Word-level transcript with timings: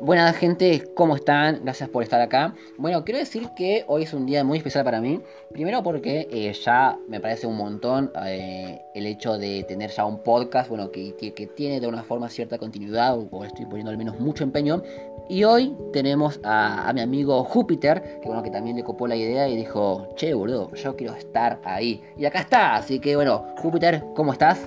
Buenas 0.00 0.34
gente, 0.36 0.82
¿cómo 0.94 1.14
están? 1.14 1.60
Gracias 1.62 1.88
por 1.90 2.02
estar 2.02 2.22
acá. 2.22 2.54
Bueno, 2.78 3.04
quiero 3.04 3.18
decir 3.18 3.50
que 3.54 3.84
hoy 3.86 4.04
es 4.04 4.14
un 4.14 4.24
día 4.24 4.42
muy 4.42 4.56
especial 4.56 4.82
para 4.82 4.98
mí. 5.00 5.20
Primero 5.52 5.82
porque 5.82 6.26
eh, 6.30 6.52
ya 6.54 6.98
me 7.06 7.20
parece 7.20 7.46
un 7.46 7.56
montón 7.56 8.10
eh, 8.24 8.80
el 8.94 9.06
hecho 9.06 9.36
de 9.36 9.62
tener 9.64 9.90
ya 9.90 10.06
un 10.06 10.22
podcast, 10.22 10.70
bueno, 10.70 10.90
que, 10.90 11.14
que, 11.16 11.46
tiene 11.48 11.80
de 11.80 11.86
una 11.86 12.02
forma 12.02 12.30
cierta 12.30 12.56
continuidad, 12.56 13.18
o 13.30 13.44
estoy 13.44 13.66
poniendo 13.66 13.90
al 13.90 13.98
menos 13.98 14.18
mucho 14.18 14.42
empeño. 14.42 14.82
Y 15.28 15.44
hoy 15.44 15.76
tenemos 15.92 16.40
a, 16.42 16.90
mi 16.94 17.02
amigo 17.02 17.44
Júpiter, 17.44 18.20
que 18.20 18.26
bueno, 18.26 18.42
que 18.42 18.50
también 18.50 18.76
le 18.76 18.82
copó 18.82 19.06
la 19.06 19.16
idea 19.16 19.48
y 19.48 19.56
dijo, 19.56 20.08
che, 20.16 20.32
boludo, 20.32 20.72
yo 20.74 20.96
quiero 20.96 21.14
estar 21.14 21.60
ahí. 21.64 22.02
Y 22.16 22.24
acá 22.24 22.40
está, 22.40 22.76
así 22.76 22.98
que 23.00 23.16
bueno, 23.16 23.54
Júpiter, 23.58 24.02
¿cómo 24.14 24.32
estás? 24.32 24.66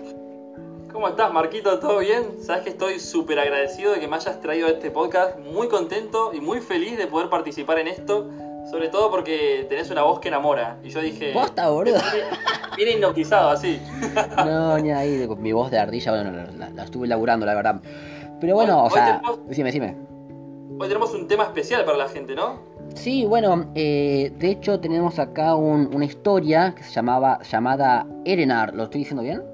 ¿Cómo 1.04 1.12
estás, 1.12 1.34
Marquito? 1.34 1.80
¿Todo 1.80 2.00
bien? 2.00 2.42
Sabes 2.42 2.64
que 2.64 2.70
estoy 2.70 2.98
súper 2.98 3.38
agradecido 3.38 3.92
de 3.92 4.00
que 4.00 4.08
me 4.08 4.16
hayas 4.16 4.40
traído 4.40 4.68
a 4.68 4.70
este 4.70 4.90
podcast, 4.90 5.38
muy 5.38 5.68
contento 5.68 6.32
y 6.34 6.40
muy 6.40 6.62
feliz 6.62 6.98
de 6.98 7.08
poder 7.08 7.28
participar 7.30 7.78
en 7.80 7.90
esto, 7.90 8.30
sobre 8.72 8.88
todo 8.88 9.12
porque 9.12 9.66
tenés 9.68 9.92
una 9.92 10.04
voz 10.04 10.22
que 10.22 10.30
enamora. 10.30 10.80
Y 10.82 10.92
yo 10.92 11.02
dije. 11.02 11.34
¡Posta, 11.34 11.68
boludo! 11.68 11.98
Viene 12.78 12.94
hipnotizado 12.94 13.50
así. 13.50 13.82
no, 14.38 14.80
ni 14.80 14.92
ahí, 14.92 15.28
mi 15.40 15.52
voz 15.52 15.72
de 15.72 15.80
ardilla, 15.80 16.14
bueno, 16.14 16.46
la, 16.58 16.84
estuve 16.86 17.06
laburando, 17.06 17.46
la 17.46 17.56
verdad. 17.56 17.82
Pero 18.40 18.56
bueno, 18.56 18.86
o 18.86 18.90
sea. 18.90 19.22
Decime, 19.46 19.74
decime. 19.74 19.98
Hoy 20.80 20.88
tenemos 20.88 21.14
un 21.14 21.28
tema 21.28 21.44
especial 21.44 21.84
para 21.84 21.98
la 21.98 22.08
gente, 22.08 22.34
¿no? 22.34 22.62
Sí, 22.96 23.26
bueno, 23.26 23.66
eh, 23.76 24.32
de 24.38 24.52
hecho 24.52 24.80
tenemos 24.80 25.20
acá 25.20 25.56
una 25.56 26.06
historia 26.06 26.74
que 26.74 26.84
se 26.84 26.92
llamaba 26.92 27.42
llamada 27.42 28.08
Erenar, 28.24 28.74
¿lo 28.74 28.84
estoy 28.84 29.00
diciendo 29.00 29.22
bien? 29.22 29.53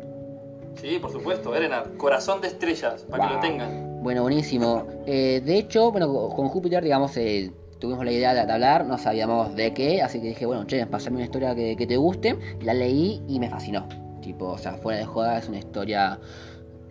Sí, 0.82 0.98
por 1.00 1.12
supuesto, 1.12 1.54
Erenar, 1.56 1.98
corazón 1.98 2.42
de 2.42 2.48
estrellas, 2.48 3.06
para 3.10 3.28
que 3.28 3.34
lo 3.34 3.40
tengan. 3.42 4.02
Bueno, 4.02 4.22
buenísimo. 4.22 4.88
Eh, 5.06 5.42
de 5.44 5.58
hecho, 5.58 5.92
bueno, 5.92 6.30
con 6.30 6.48
Júpiter, 6.48 6.82
digamos, 6.84 7.18
eh, 7.18 7.52
tuvimos 7.80 8.06
la 8.06 8.12
idea 8.12 8.34
de, 8.34 8.52
hablar, 8.52 8.86
no 8.86 8.98
sabíamos 8.98 9.56
de 9.56 9.74
qué, 9.74 10.02
así 10.02 10.22
que 10.22 10.30
dije, 10.30 10.46
bueno, 10.46 10.66
che, 10.66 10.86
pasame 10.86 11.18
una 11.18 11.26
historia 11.26 11.54
que, 11.54 11.76
te 11.76 11.98
guste. 11.98 12.38
La 12.62 12.74
leí 12.74 13.22
y 13.28 13.40
me 13.40 13.50
fascinó. 13.50 13.88
Tipo, 14.22 14.46
o 14.52 14.58
sea, 14.58 14.74
fuera 14.74 15.00
de 15.00 15.06
joda, 15.06 15.38
es 15.38 15.50
una 15.50 15.60
historia 15.60 16.20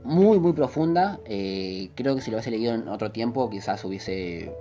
muy, 0.04 0.38
muy 0.38 0.52
profunda. 0.52 1.18
Eh, 1.24 1.91
creo 1.94 2.14
que 2.14 2.20
si 2.20 2.30
lo 2.30 2.36
hubiese 2.36 2.50
leído 2.50 2.74
en 2.74 2.88
otro 2.88 3.10
tiempo, 3.10 3.48
quizás 3.48 3.82
hubiese 3.84 4.52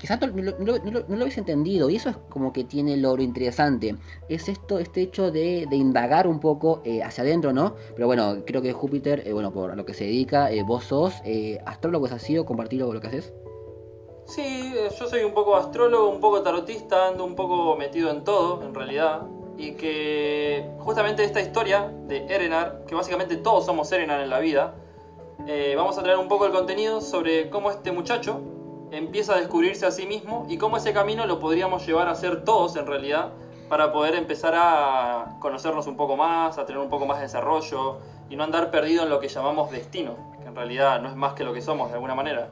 quizás 0.00 0.18
no, 0.18 0.28
lo 0.32 1.22
hubiese 1.22 1.40
entendido 1.40 1.90
y 1.90 1.96
eso 1.96 2.08
es 2.08 2.16
como 2.30 2.52
que 2.52 2.64
tiene 2.64 2.96
lo 2.96 3.20
interesante. 3.20 3.96
Es 4.28 4.48
esto 4.48 4.78
este 4.78 5.02
hecho 5.02 5.30
de, 5.30 5.68
indagar 5.70 6.26
un 6.26 6.40
poco 6.40 6.80
eh, 6.84 7.02
hacia 7.02 7.22
adentro 7.22 7.52
no 7.52 7.74
pero 7.94 8.06
bueno 8.06 8.42
creo 8.46 8.62
que 8.62 8.72
Júpiter 8.72 9.26
eh, 9.26 9.32
bueno 9.32 9.52
por 9.52 9.76
lo 9.76 9.84
que 9.84 9.94
se 9.94 10.04
dedica 10.04 10.50
eh, 10.50 10.62
vos 10.62 10.84
sos 10.84 11.14
astrólogo 11.64 12.06
es 12.06 12.12
así 12.12 12.38
o 12.38 12.44
compartirlo 12.44 12.92
lo 12.92 13.00
que 13.00 13.08
haces 13.08 13.32
sí 14.26 14.72
yo 14.98 15.06
soy 15.06 15.22
un 15.22 15.32
poco 15.32 15.56
astrólogo 15.56 16.08
un 16.08 16.20
poco 16.20 16.42
tarotista 16.42 17.08
ando 17.08 17.24
un 17.24 17.34
poco 17.34 17.76
metido 17.76 18.10
en 18.10 18.24
todo 18.24 18.62
en 18.62 18.74
realidad. 18.74 19.22
Y 19.58 19.72
que 19.72 20.70
justamente 20.78 21.22
esta 21.22 21.42
historia 21.42 21.92
de 22.06 22.24
Erenar 22.24 22.84
que 22.86 22.94
básicamente 22.94 23.36
todos 23.36 23.66
somos 23.66 23.92
Erenar 23.92 24.22
en 24.22 24.30
la 24.30 24.38
vida 24.38 24.74
vamos 25.76 25.98
a 25.98 26.02
traer 26.02 26.18
un 26.18 26.28
poco 26.28 26.46
el 26.46 26.52
contenido 26.52 27.00
sobre 27.00 27.50
cómo 27.50 27.70
este 27.70 27.92
muchacho 27.92 28.40
empieza 28.90 29.34
a 29.34 29.38
descubrirse 29.38 29.86
a 29.86 29.90
sí 29.90 30.06
mismo 30.06 30.46
y 30.48 30.58
cómo 30.58 30.76
ese 30.76 30.92
camino 30.92 31.26
lo 31.26 31.38
podríamos 31.38 31.86
llevar 31.86 32.08
a 32.08 32.12
hacer 32.12 32.44
todos 32.44 32.76
en 32.76 32.86
realidad 32.86 33.32
para 33.68 33.92
poder 33.92 34.16
empezar 34.16 34.54
a 34.56 35.36
conocernos 35.38 35.86
un 35.86 35.96
poco 35.96 36.16
más, 36.16 36.58
a 36.58 36.66
tener 36.66 36.80
un 36.82 36.88
poco 36.88 37.06
más 37.06 37.18
de 37.18 37.24
desarrollo 37.24 37.98
y 38.28 38.36
no 38.36 38.42
andar 38.42 38.70
perdido 38.70 39.04
en 39.04 39.10
lo 39.10 39.20
que 39.20 39.28
llamamos 39.28 39.70
destino, 39.70 40.16
que 40.42 40.48
en 40.48 40.56
realidad 40.56 41.00
no 41.00 41.08
es 41.08 41.14
más 41.14 41.34
que 41.34 41.44
lo 41.44 41.52
que 41.52 41.62
somos 41.62 41.88
de 41.88 41.94
alguna 41.94 42.14
manera. 42.14 42.50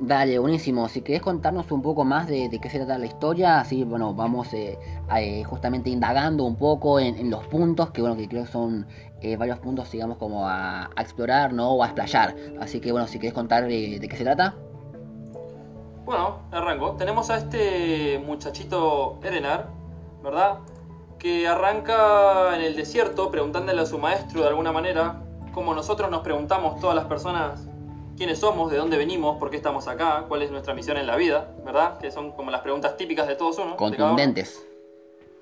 Dale, 0.00 0.38
buenísimo. 0.38 0.88
Si 0.88 1.02
querés 1.02 1.22
contarnos 1.22 1.70
un 1.72 1.82
poco 1.82 2.04
más 2.04 2.28
de, 2.28 2.56
qué 2.62 2.70
se 2.70 2.78
trata 2.78 2.98
la 2.98 3.06
historia, 3.06 3.58
así, 3.58 3.82
bueno, 3.82 4.14
vamos 4.14 4.52
eh, 4.54 4.78
eh, 5.16 5.42
justamente 5.42 5.90
indagando 5.90 6.44
un 6.44 6.54
poco 6.54 7.00
en, 7.00 7.30
los 7.30 7.46
puntos, 7.48 7.90
que 7.90 8.00
bueno, 8.00 8.16
que 8.16 8.28
creo 8.28 8.44
que 8.44 8.50
son 8.50 8.86
eh, 9.20 9.36
varios 9.36 9.58
puntos, 9.58 9.90
digamos, 9.90 10.18
como 10.18 10.48
a, 10.48 10.90
explorar, 10.98 11.52
¿no? 11.52 11.72
O 11.72 11.82
a 11.82 11.86
explayar. 11.86 12.36
Así 12.60 12.80
que 12.80 12.92
bueno, 12.92 13.08
si 13.08 13.18
querés 13.18 13.34
contar 13.34 13.66
de 13.66 14.06
qué 14.08 14.16
se 14.16 14.22
trata. 14.22 14.54
Bueno, 16.08 16.38
arranco. 16.52 16.92
Tenemos 16.92 17.28
a 17.28 17.36
este 17.36 18.18
muchachito 18.24 19.18
Erenar, 19.22 19.68
¿verdad? 20.22 20.60
Que 21.18 21.46
arranca 21.46 22.56
en 22.56 22.62
el 22.62 22.76
desierto 22.76 23.30
preguntándole 23.30 23.82
a 23.82 23.84
su 23.84 23.98
maestro 23.98 24.40
de 24.40 24.48
alguna 24.48 24.72
manera, 24.72 25.20
como 25.52 25.74
nosotros 25.74 26.10
nos 26.10 26.22
preguntamos 26.22 26.80
todas 26.80 26.96
las 26.96 27.04
personas 27.04 27.60
quiénes 28.16 28.38
somos, 28.38 28.70
de 28.70 28.78
dónde 28.78 28.96
venimos, 28.96 29.36
por 29.36 29.50
qué 29.50 29.58
estamos 29.58 29.86
acá, 29.86 30.24
cuál 30.28 30.40
es 30.40 30.50
nuestra 30.50 30.72
misión 30.72 30.96
en 30.96 31.06
la 31.06 31.16
vida, 31.16 31.54
¿verdad? 31.62 31.98
Que 31.98 32.10
son 32.10 32.32
como 32.32 32.50
las 32.50 32.62
preguntas 32.62 32.96
típicas 32.96 33.28
de 33.28 33.36
todos 33.36 33.58
uno. 33.58 33.76
Contundentes. 33.76 34.66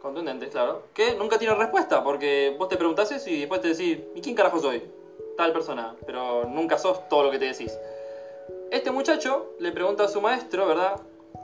Contundentes, 0.02 0.50
claro. 0.50 0.82
Que 0.94 1.14
nunca 1.14 1.38
tiene 1.38 1.54
respuesta, 1.54 2.02
porque 2.02 2.56
vos 2.58 2.68
te 2.68 2.76
preguntás 2.76 3.12
eso 3.12 3.30
y 3.30 3.38
después 3.38 3.60
te 3.60 3.68
decís, 3.68 4.00
¿y 4.16 4.20
quién 4.20 4.34
carajo 4.34 4.58
soy? 4.58 4.82
Tal 5.36 5.52
persona, 5.52 5.94
pero 6.04 6.44
nunca 6.48 6.76
sos 6.76 7.08
todo 7.08 7.22
lo 7.22 7.30
que 7.30 7.38
te 7.38 7.44
decís. 7.44 7.78
Este 8.70 8.90
muchacho 8.90 9.52
le 9.60 9.70
pregunta 9.72 10.04
a 10.04 10.08
su 10.08 10.20
maestro, 10.20 10.66
¿verdad? 10.66 11.00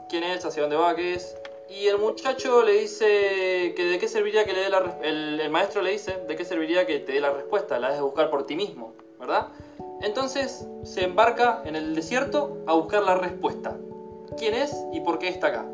¿Quién 0.09 0.23
es? 0.23 0.45
¿Hacia 0.45 0.63
dónde 0.63 0.75
va? 0.75 0.95
¿Qué 0.95 1.13
es? 1.13 1.35
Y 1.69 1.87
el 1.87 1.97
muchacho 1.97 2.63
le 2.63 2.73
dice 2.73 3.73
que 3.75 3.85
de 3.85 3.97
qué 3.97 4.07
serviría 4.07 4.45
que 4.45 4.53
le 4.53 4.59
dé 4.59 4.69
la 4.69 4.97
el, 5.01 5.39
el 5.39 5.49
maestro 5.49 5.81
le 5.81 5.91
dice 5.91 6.17
de 6.27 6.35
qué 6.35 6.43
serviría 6.43 6.85
que 6.85 6.99
te 6.99 7.13
dé 7.13 7.21
la 7.21 7.31
respuesta, 7.31 7.79
la 7.79 7.87
has 7.87 7.95
de 7.95 8.01
buscar 8.01 8.29
por 8.29 8.45
ti 8.45 8.55
mismo, 8.55 8.93
¿verdad? 9.19 9.47
Entonces 10.01 10.67
se 10.83 11.05
embarca 11.05 11.63
en 11.65 11.75
el 11.75 11.95
desierto 11.95 12.57
a 12.67 12.73
buscar 12.73 13.03
la 13.03 13.15
respuesta. 13.15 13.77
¿Quién 14.37 14.53
es 14.53 14.75
y 14.91 14.99
por 14.99 15.17
qué 15.17 15.29
está 15.29 15.47
acá? 15.47 15.65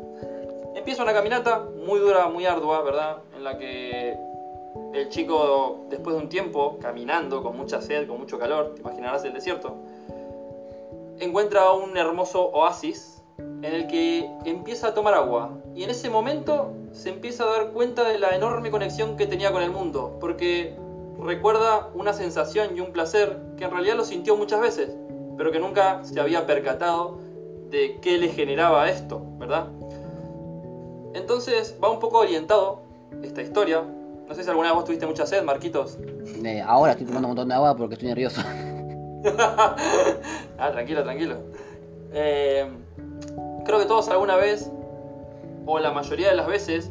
Empieza 0.76 1.02
una 1.02 1.12
caminata 1.12 1.58
muy 1.58 1.98
dura, 1.98 2.28
muy 2.28 2.46
ardua, 2.46 2.80
¿verdad? 2.82 3.18
En 3.34 3.42
la 3.42 3.58
que 3.58 4.16
el 4.94 5.08
chico, 5.08 5.86
después 5.88 6.16
de 6.16 6.22
un 6.22 6.28
tiempo, 6.28 6.78
caminando 6.80 7.42
con 7.42 7.56
mucha 7.56 7.82
sed, 7.82 8.06
con 8.06 8.18
mucho 8.18 8.38
calor, 8.38 8.74
te 8.74 8.82
imaginarás 8.82 9.24
el 9.24 9.32
desierto, 9.32 9.76
encuentra 11.20 11.70
un 11.72 11.96
hermoso 11.96 12.50
oasis 12.50 13.22
en 13.38 13.64
el 13.64 13.86
que 13.86 14.28
empieza 14.44 14.88
a 14.88 14.94
tomar 14.94 15.14
agua. 15.14 15.58
Y 15.74 15.84
en 15.84 15.90
ese 15.90 16.10
momento 16.10 16.72
se 16.92 17.10
empieza 17.10 17.44
a 17.44 17.46
dar 17.46 17.70
cuenta 17.70 18.08
de 18.08 18.18
la 18.18 18.34
enorme 18.34 18.70
conexión 18.70 19.16
que 19.16 19.26
tenía 19.26 19.52
con 19.52 19.62
el 19.62 19.70
mundo, 19.70 20.16
porque 20.20 20.74
recuerda 21.18 21.88
una 21.94 22.12
sensación 22.12 22.76
y 22.76 22.80
un 22.80 22.92
placer 22.92 23.38
que 23.56 23.64
en 23.64 23.70
realidad 23.70 23.96
lo 23.96 24.04
sintió 24.04 24.36
muchas 24.36 24.60
veces, 24.60 24.96
pero 25.36 25.52
que 25.52 25.60
nunca 25.60 26.02
se 26.04 26.18
había 26.18 26.46
percatado 26.46 27.18
de 27.70 27.98
qué 28.00 28.18
le 28.18 28.28
generaba 28.30 28.88
esto, 28.88 29.22
¿verdad? 29.38 29.66
Entonces 31.14 31.76
va 31.82 31.90
un 31.90 32.00
poco 32.00 32.18
orientado 32.18 32.82
esta 33.22 33.42
historia. 33.42 33.82
No 34.28 34.34
sé 34.34 34.44
si 34.44 34.48
alguna 34.48 34.68
vez 34.68 34.76
vos 34.76 34.84
tuviste 34.84 35.06
mucha 35.06 35.26
sed, 35.26 35.42
Marquitos. 35.42 35.98
Eh, 36.44 36.62
ahora 36.64 36.92
estoy 36.92 37.06
tomando 37.06 37.28
un 37.28 37.30
montón 37.32 37.48
de 37.48 37.54
agua 37.54 37.76
porque 37.76 37.94
estoy 37.94 38.08
nervioso. 38.08 38.40
ah, 39.38 40.70
tranquilo, 40.72 41.02
tranquilo. 41.02 41.36
Eh, 42.12 42.66
creo 43.64 43.78
que 43.78 43.84
todos 43.84 44.08
alguna 44.08 44.36
vez, 44.36 44.70
o 45.66 45.78
la 45.78 45.92
mayoría 45.92 46.30
de 46.30 46.36
las 46.36 46.46
veces, 46.46 46.90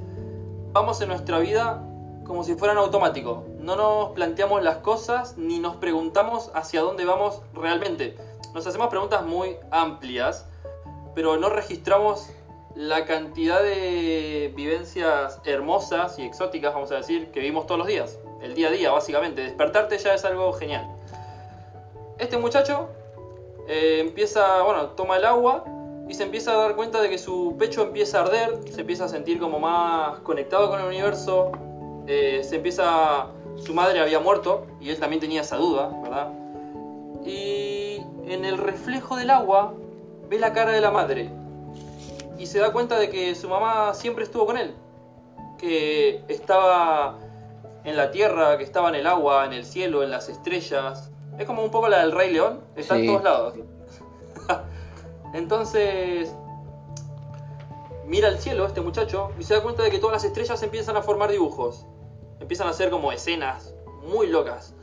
vamos 0.71 1.01
en 1.01 1.09
nuestra 1.09 1.39
vida 1.39 1.83
como 2.25 2.43
si 2.43 2.55
fueran 2.55 2.77
automático. 2.77 3.45
No 3.57 3.75
nos 3.75 4.09
planteamos 4.09 4.63
las 4.63 4.77
cosas 4.77 5.37
ni 5.37 5.59
nos 5.59 5.77
preguntamos 5.77 6.51
hacia 6.53 6.81
dónde 6.81 7.05
vamos 7.05 7.41
realmente. 7.53 8.15
Nos 8.53 8.67
hacemos 8.67 8.89
preguntas 8.89 9.25
muy 9.25 9.57
amplias, 9.71 10.45
pero 11.15 11.37
no 11.37 11.49
registramos 11.49 12.29
la 12.75 13.05
cantidad 13.05 13.61
de 13.63 14.53
vivencias 14.55 15.41
hermosas 15.43 16.19
y 16.19 16.23
exóticas, 16.23 16.73
vamos 16.73 16.91
a 16.91 16.97
decir, 16.97 17.31
que 17.31 17.39
vivimos 17.39 17.65
todos 17.65 17.79
los 17.79 17.87
días. 17.87 18.19
El 18.41 18.53
día 18.53 18.67
a 18.67 18.71
día, 18.71 18.91
básicamente. 18.91 19.41
Despertarte 19.41 19.97
ya 19.97 20.13
es 20.13 20.23
algo 20.23 20.53
genial 20.53 20.98
este 22.19 22.37
muchacho 22.37 22.89
eh, 23.67 23.99
empieza, 24.01 24.61
bueno, 24.63 24.87
toma 24.89 25.17
el 25.17 25.25
agua 25.25 25.63
y 26.07 26.13
se 26.13 26.23
empieza 26.23 26.51
a 26.51 26.57
dar 26.57 26.75
cuenta 26.75 27.01
de 27.01 27.09
que 27.09 27.17
su 27.17 27.55
pecho 27.57 27.83
empieza 27.83 28.19
a 28.19 28.23
arder, 28.23 28.59
se 28.69 28.81
empieza 28.81 29.05
a 29.05 29.07
sentir 29.07 29.39
como 29.39 29.59
más 29.59 30.19
conectado 30.19 30.69
con 30.69 30.79
el 30.79 30.87
universo, 30.87 31.51
eh, 32.07 32.41
se 32.43 32.57
empieza, 32.57 33.27
su 33.57 33.73
madre 33.73 33.99
había 33.99 34.19
muerto 34.19 34.65
y 34.81 34.89
él 34.89 34.99
también 34.99 35.19
tenía 35.19 35.41
esa 35.41 35.57
duda, 35.57 35.91
¿verdad? 36.03 36.33
Y 37.25 38.03
en 38.25 38.43
el 38.43 38.57
reflejo 38.57 39.15
del 39.15 39.29
agua 39.29 39.73
ve 40.29 40.39
la 40.39 40.51
cara 40.53 40.71
de 40.71 40.81
la 40.81 40.91
madre 40.91 41.29
y 42.37 42.47
se 42.47 42.59
da 42.59 42.71
cuenta 42.71 42.97
de 42.97 43.09
que 43.09 43.35
su 43.35 43.47
mamá 43.47 43.93
siempre 43.93 44.23
estuvo 44.23 44.45
con 44.45 44.57
él, 44.57 44.73
que 45.57 46.23
estaba 46.27 47.17
en 47.83 47.95
la 47.95 48.11
tierra, 48.11 48.57
que 48.57 48.63
estaba 48.63 48.89
en 48.89 48.95
el 48.95 49.07
agua, 49.07 49.45
en 49.45 49.53
el 49.53 49.65
cielo, 49.65 50.03
en 50.03 50.11
las 50.11 50.29
estrellas, 50.29 51.11
es 51.39 51.45
como 51.45 51.63
un 51.63 51.71
poco 51.71 51.87
la 51.87 52.01
del 52.01 52.11
Rey 52.11 52.33
León, 52.33 52.59
está 52.75 52.99
en 52.99 53.07
todos 53.07 53.23
lados. 53.23 53.53
Entonces, 55.33 56.35
mira 58.05 58.27
al 58.27 58.39
cielo 58.39 58.65
este 58.65 58.81
muchacho 58.81 59.31
y 59.39 59.43
se 59.43 59.53
da 59.53 59.63
cuenta 59.63 59.81
de 59.83 59.89
que 59.89 59.99
todas 59.99 60.13
las 60.13 60.25
estrellas 60.25 60.61
empiezan 60.63 60.97
a 60.97 61.01
formar 61.01 61.31
dibujos. 61.31 61.85
Empiezan 62.41 62.67
a 62.67 62.71
hacer 62.71 62.89
como 62.89 63.13
escenas 63.13 63.73
muy 64.03 64.27
locas. 64.27 64.73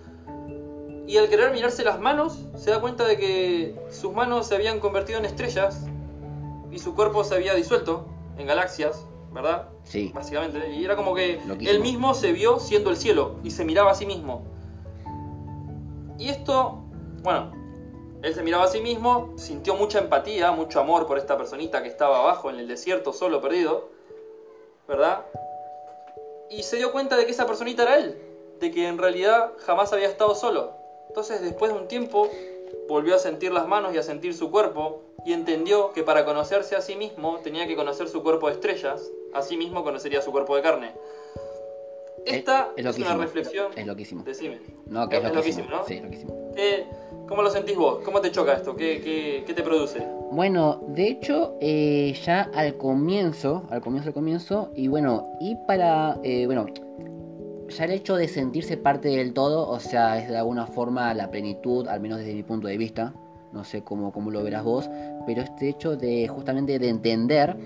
Y 1.06 1.19
al 1.19 1.29
querer 1.29 1.53
mirarse 1.53 1.85
las 1.85 2.00
manos, 2.00 2.47
se 2.56 2.70
da 2.70 2.81
cuenta 2.81 3.06
de 3.06 3.19
que 3.19 3.79
sus 3.91 4.14
manos 4.14 4.47
se 4.47 4.55
habían 4.55 4.81
convertido 4.81 5.19
en 5.19 5.26
estrellas 5.26 5.85
y 6.73 6.79
su 6.79 6.94
cuerpo 6.94 7.23
se 7.23 7.35
había 7.35 7.55
disuelto 7.55 8.06
en 8.38 8.47
galaxias, 8.47 9.05
¿verdad? 9.31 9.69
Sí. 9.85 10.11
Básicamente. 10.14 10.70
Y 10.70 10.85
era 10.85 10.97
como 10.97 11.14
que 11.14 11.38
Loquísimo. 11.47 11.70
él 11.70 11.81
mismo 11.82 12.14
se 12.14 12.32
vio 12.32 12.59
siendo 12.59 12.88
el 12.88 12.97
cielo 12.97 13.37
y 13.44 13.50
se 13.50 13.64
miraba 13.67 13.91
a 13.91 13.94
sí 13.94 14.06
mismo. 14.06 14.56
Y 16.19 16.29
esto, 16.29 16.83
bueno, 17.23 17.53
él 18.23 18.35
se 18.35 18.43
miraba 18.43 18.65
a 18.65 18.69
sí 18.69 18.81
mismo, 18.81 19.35
sintió 19.37 19.75
mucha 19.75 19.99
empatía, 19.99 20.51
mucho 20.53 20.81
amor 20.81 21.07
por 21.07 21.19
esta 21.19 21.37
personita 21.37 21.83
que 21.83 21.89
estaba 21.89 22.21
abajo 22.21 22.51
en 22.51 22.59
el 22.59 22.69
desierto, 22.69 23.13
solo, 23.13 23.41
perdido, 23.41 23.89
¿verdad? 24.89 25.27
Y 26.51 26.63
se 26.63 26.77
dio 26.77 26.93
cuenta 26.93 27.17
de 27.17 27.27
que 27.27 27.33
esa 27.33 27.47
personita 27.47 27.83
era 27.83 27.99
él, 27.99 28.17
de 28.61 28.71
que 28.71 28.89
en 28.89 28.99
realidad 28.99 29.53
jamás 29.59 29.93
había 29.93 30.09
estado 30.09 30.35
solo. 30.35 30.73
Entonces, 31.09 31.43
después 31.43 31.73
de 31.73 31.79
un 31.79 31.89
tiempo, 31.89 32.29
volvió 32.89 33.15
a 33.15 33.19
sentir 33.19 33.53
las 33.53 33.67
manos 33.67 33.95
y 33.95 33.99
a 33.99 34.03
sentir 34.03 34.35
su 34.35 34.51
cuerpo, 34.51 35.03
y 35.25 35.33
entendió 35.33 35.93
que 35.93 36.05
para 36.05 36.25
conocerse 36.25 36.77
a 36.77 36.81
sí 36.81 36.95
mismo 36.97 37.39
tenía 37.43 37.67
que 37.67 37.75
conocer 37.75 38.09
su 38.09 38.23
cuerpo 38.23 38.47
de 38.47 38.55
estrellas, 38.55 39.11
así 39.35 39.57
mismo 39.57 39.83
conocería 39.83 40.23
su 40.23 40.31
cuerpo 40.31 40.55
de 40.55 40.62
carne. 40.62 40.95
Esta 42.26 42.73
Es- 42.76 42.84
es, 42.87 42.96
es 42.99 43.02
una 43.06 43.17
reflexión. 43.17 43.73
Es 43.76 43.87
loquísimo. 43.87 44.23
Decime. 44.25 44.58
No, 44.88 45.08
que 45.08 45.17
es, 45.19 45.25
Es 45.25 45.32
loquísimo. 45.34 45.69
loquísimo, 45.69 45.69
¿no? 45.70 45.84
Sí, 45.87 46.00
loquísimo. 46.00 46.52
¿Qué- 46.55 46.87
¿Cómo 47.28 47.43
lo 47.43 47.50
sentís 47.50 47.76
vos? 47.76 47.99
¿Cómo 48.05 48.20
te 48.20 48.31
choca 48.31 48.52
esto? 48.55 48.76
¿Qué, 48.76 49.00
qué, 49.02 49.43
qué 49.46 49.52
te 49.55 49.62
produce? 49.62 50.06
Bueno, 50.31 50.81
de 50.88 51.08
hecho, 51.08 51.56
eh, 51.61 52.14
ya 52.25 52.43
al 52.55 52.76
comienzo, 52.76 53.64
al 53.70 53.81
comienzo, 53.81 54.08
al 54.11 54.14
comienzo, 54.14 54.70
y 54.76 54.87
bueno, 54.88 55.28
y 55.40 55.56
para, 55.67 56.19
eh, 56.23 56.46
bueno, 56.46 56.67
ya 57.69 57.84
el 57.84 57.90
hecho 57.93 58.14
de 58.17 58.28
sentirse 58.28 58.76
parte 58.76 59.08
del 59.08 59.32
todo, 59.32 59.69
o 59.69 59.81
sea, 59.81 60.19
es 60.23 60.28
de 60.28 60.37
alguna 60.37 60.67
forma 60.69 61.12
la 61.14 61.31
plenitud, 61.31 61.88
al 61.88 62.00
menos 62.00 62.19
desde 62.19 62.32
mi 62.34 62.44
punto 62.44 62.69
de 62.69 62.76
vista, 62.76 63.12
no 63.52 63.64
sé 63.64 63.82
cómo, 63.82 64.12
cómo 64.12 64.31
lo 64.31 64.44
verás 64.44 64.62
vos, 64.62 64.88
pero 65.26 65.43
este 65.43 65.69
hecho 65.69 65.96
de 65.96 66.28
justamente 66.28 66.78
de 66.78 66.88
entender 66.88 67.56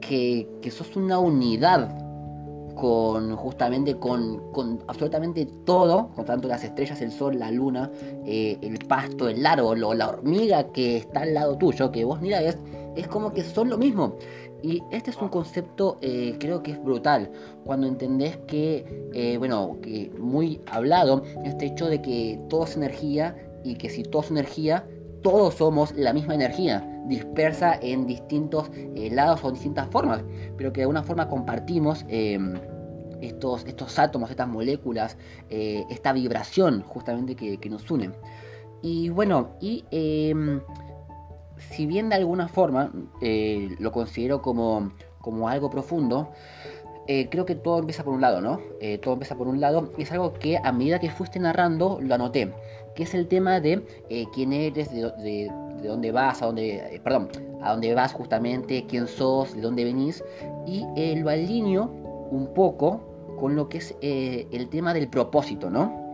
que, 0.00 0.48
que 0.62 0.70
sos 0.70 0.94
una 0.94 1.18
unidad 1.18 1.97
con 2.78 3.34
justamente 3.36 3.98
con, 3.98 4.52
con 4.52 4.78
absolutamente 4.86 5.46
todo, 5.64 6.10
con 6.14 6.24
tanto 6.24 6.48
las 6.48 6.62
estrellas, 6.62 7.02
el 7.02 7.10
sol, 7.10 7.38
la 7.38 7.50
luna, 7.50 7.90
eh, 8.24 8.56
el 8.62 8.78
pasto, 8.86 9.28
el 9.28 9.44
árbol 9.44 9.82
o 9.82 9.94
la 9.94 10.08
hormiga 10.08 10.68
que 10.68 10.98
está 10.98 11.22
al 11.22 11.34
lado 11.34 11.58
tuyo, 11.58 11.90
que 11.90 12.04
vos 12.04 12.22
ni 12.22 12.30
la 12.30 12.40
ves, 12.40 12.56
es 12.96 13.08
como 13.08 13.32
que 13.32 13.42
son 13.42 13.68
lo 13.68 13.76
mismo. 13.76 14.16
Y 14.62 14.82
este 14.90 15.10
es 15.10 15.16
un 15.18 15.28
concepto, 15.28 15.98
eh, 16.00 16.36
creo 16.38 16.62
que 16.62 16.72
es 16.72 16.82
brutal, 16.82 17.30
cuando 17.64 17.86
entendés 17.86 18.36
que, 18.46 19.08
eh, 19.12 19.36
bueno, 19.38 19.76
que 19.82 20.10
muy 20.18 20.60
hablado, 20.66 21.22
este 21.44 21.66
hecho 21.66 21.86
de 21.86 22.00
que 22.00 22.40
todo 22.48 22.64
es 22.64 22.76
energía 22.76 23.36
y 23.64 23.74
que 23.74 23.88
si 23.88 24.04
todo 24.04 24.22
es 24.22 24.30
energía, 24.30 24.86
todos 25.22 25.54
somos 25.54 25.94
la 25.96 26.12
misma 26.12 26.34
energía, 26.34 26.97
dispersa 27.08 27.78
en 27.80 28.06
distintos 28.06 28.70
eh, 28.74 29.10
lados 29.10 29.42
o 29.42 29.50
distintas 29.50 29.88
formas, 29.88 30.22
pero 30.56 30.72
que 30.72 30.80
de 30.80 30.82
alguna 30.82 31.02
forma 31.02 31.28
compartimos 31.28 32.04
eh, 32.08 32.38
estos, 33.20 33.64
estos 33.66 33.98
átomos, 33.98 34.30
estas 34.30 34.48
moléculas, 34.48 35.16
eh, 35.50 35.84
esta 35.90 36.12
vibración 36.12 36.82
justamente 36.82 37.34
que, 37.34 37.70
nos 37.70 37.90
une. 37.90 38.10
Y 38.82 39.08
bueno, 39.08 39.50
y 39.60 39.84
eh, 39.90 40.34
si 41.56 41.86
bien 41.86 42.08
de 42.08 42.16
alguna 42.16 42.48
forma 42.48 42.92
eh, 43.20 43.74
lo 43.78 43.92
considero 43.92 44.40
como, 44.42 44.92
como 45.20 45.48
algo 45.48 45.70
profundo, 45.70 46.30
creo 47.30 47.46
que 47.46 47.54
todo 47.54 47.78
empieza 47.78 48.04
por 48.04 48.12
un 48.12 48.20
lado, 48.20 48.42
¿no? 48.42 48.60
Todo 49.00 49.14
empieza 49.14 49.34
por 49.34 49.48
un 49.48 49.62
lado 49.62 49.94
y 49.96 50.02
es 50.02 50.12
algo 50.12 50.34
que 50.34 50.58
a 50.62 50.72
medida 50.72 51.00
que 51.00 51.08
fuiste 51.08 51.40
narrando 51.40 51.98
lo 52.02 52.14
anoté, 52.14 52.52
que 52.98 53.04
es 53.04 53.14
el 53.14 53.28
tema 53.28 53.60
de 53.60 53.86
eh, 54.10 54.26
quién 54.34 54.52
eres, 54.52 54.90
de, 54.92 55.02
de- 55.22 55.48
de 55.80 55.86
dónde 55.88 56.10
vas, 56.10 56.42
a 56.42 56.46
dónde, 56.46 56.78
eh, 56.96 57.00
perdón, 57.04 57.28
a 57.62 57.70
dónde 57.70 57.94
vas 57.94 58.12
justamente, 58.12 58.84
quién 58.88 59.06
sos, 59.06 59.54
de 59.54 59.60
dónde 59.60 59.84
venís 59.84 60.24
y 60.66 60.84
eh, 60.96 61.14
lo 61.16 61.30
alineo 61.30 61.84
un 62.32 62.52
poco 62.54 63.00
con 63.38 63.54
lo 63.54 63.68
que 63.68 63.78
es 63.78 63.94
eh, 64.00 64.48
el 64.50 64.68
tema 64.68 64.92
del 64.94 65.06
propósito, 65.06 65.70
¿no? 65.70 66.10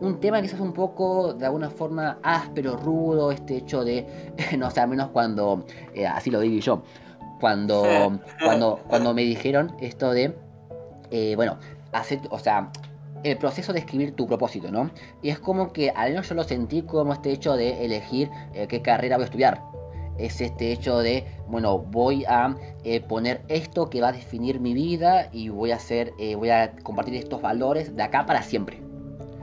Un 0.00 0.18
tema 0.20 0.42
quizás 0.42 0.58
un 0.58 0.72
poco 0.72 1.32
de 1.32 1.46
alguna 1.46 1.70
forma 1.70 2.18
áspero, 2.24 2.76
rudo, 2.76 3.30
este 3.30 3.58
hecho 3.58 3.84
de, 3.84 4.04
no 4.58 4.68
sé, 4.72 4.80
al 4.80 4.88
menos 4.88 5.10
cuando, 5.10 5.64
así 6.12 6.32
lo 6.32 6.40
digo 6.40 6.58
yo, 6.60 6.82
cuando, 7.38 8.18
cuando, 8.44 8.80
cuando 8.88 9.14
me 9.14 9.22
dijeron 9.22 9.76
esto 9.80 10.10
de, 10.10 10.34
bueno, 11.36 11.56
hacer, 11.92 12.18
o 12.30 12.38
sea, 12.40 12.72
el 13.24 13.38
proceso 13.38 13.72
de 13.72 13.80
escribir 13.80 14.14
tu 14.14 14.26
propósito, 14.26 14.70
¿no? 14.70 14.90
Y 15.22 15.30
es 15.30 15.38
como 15.38 15.72
que 15.72 15.90
al 15.90 16.10
menos 16.10 16.28
yo 16.28 16.34
lo 16.34 16.44
sentí 16.44 16.82
como 16.82 17.12
este 17.12 17.32
hecho 17.32 17.54
de 17.56 17.84
elegir 17.84 18.30
eh, 18.54 18.66
qué 18.68 18.82
carrera 18.82 19.16
voy 19.16 19.24
a 19.24 19.26
estudiar. 19.26 19.62
Es 20.18 20.40
este 20.40 20.72
hecho 20.72 20.98
de, 20.98 21.24
bueno, 21.46 21.78
voy 21.78 22.24
a 22.24 22.56
eh, 22.84 23.00
poner 23.00 23.42
esto 23.48 23.88
que 23.88 24.00
va 24.00 24.08
a 24.08 24.12
definir 24.12 24.58
mi 24.60 24.74
vida 24.74 25.28
y 25.32 25.48
voy 25.48 25.70
a 25.70 25.76
hacer, 25.76 26.12
eh, 26.18 26.34
voy 26.34 26.50
a 26.50 26.72
compartir 26.82 27.14
estos 27.14 27.40
valores 27.40 27.94
de 27.94 28.02
acá 28.02 28.26
para 28.26 28.42
siempre. 28.42 28.80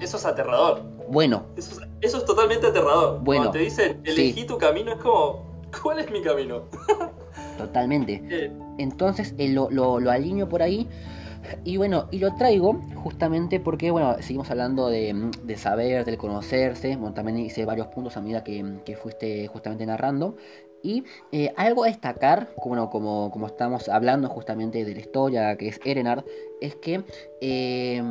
Eso 0.01 0.17
es 0.17 0.25
aterrador. 0.25 0.83
Bueno, 1.07 1.43
Eso 1.55 1.79
es, 1.79 1.87
eso 2.01 2.17
es 2.17 2.25
totalmente 2.25 2.67
aterrador. 2.67 3.21
Bueno, 3.21 3.43
Cuando 3.43 3.51
te 3.51 3.59
dicen, 3.59 4.01
sí. 4.03 4.11
elegí 4.11 4.45
tu 4.45 4.57
camino, 4.57 4.91
es 4.91 4.97
como, 4.97 5.45
¿cuál 5.81 5.99
es 5.99 6.11
mi 6.11 6.21
camino? 6.21 6.63
totalmente. 7.57 8.51
Entonces 8.77 9.33
lo, 9.37 9.69
lo, 9.69 9.99
lo 9.99 10.11
alineo 10.11 10.49
por 10.49 10.61
ahí. 10.61 10.89
Y 11.63 11.77
bueno, 11.77 12.07
y 12.11 12.19
lo 12.19 12.35
traigo 12.35 12.79
justamente 12.95 13.59
porque, 13.59 13.91
bueno, 13.91 14.15
seguimos 14.21 14.49
hablando 14.51 14.89
de, 14.89 15.31
de 15.43 15.57
saber, 15.57 16.05
del 16.05 16.17
conocerse. 16.17 16.95
Bueno, 16.95 17.13
también 17.13 17.37
hice 17.37 17.65
varios 17.65 17.87
puntos 17.87 18.17
a 18.17 18.21
medida 18.21 18.43
que, 18.43 18.79
que 18.85 18.95
fuiste 18.95 19.47
justamente 19.47 19.85
narrando. 19.85 20.35
Y 20.83 21.03
eh, 21.31 21.51
algo 21.57 21.83
a 21.83 21.87
destacar, 21.87 22.53
como, 22.61 22.89
como, 22.91 23.31
como 23.31 23.47
estamos 23.47 23.89
hablando 23.89 24.29
justamente 24.29 24.85
de 24.85 24.93
la 24.93 24.99
historia 24.99 25.57
que 25.57 25.69
es 25.69 25.79
Erenard, 25.83 26.23
es 26.61 26.75
que 26.75 27.03
eh, 27.41 28.03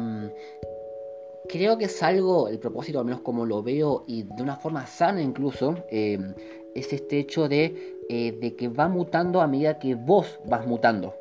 creo 1.48 1.78
que 1.78 1.84
es 1.84 2.02
algo, 2.02 2.48
el 2.48 2.58
propósito, 2.58 2.98
al 2.98 3.04
menos 3.04 3.20
como 3.20 3.46
lo 3.46 3.62
veo, 3.62 4.04
y 4.08 4.24
de 4.24 4.42
una 4.42 4.56
forma 4.56 4.86
sana 4.86 5.22
incluso, 5.22 5.76
eh, 5.88 6.18
es 6.74 6.92
este 6.92 7.20
hecho 7.20 7.48
de, 7.48 7.96
eh, 8.08 8.32
de 8.40 8.56
que 8.56 8.68
va 8.68 8.88
mutando 8.88 9.40
a 9.40 9.46
medida 9.46 9.78
que 9.78 9.94
vos 9.94 10.40
vas 10.46 10.66
mutando. 10.66 11.14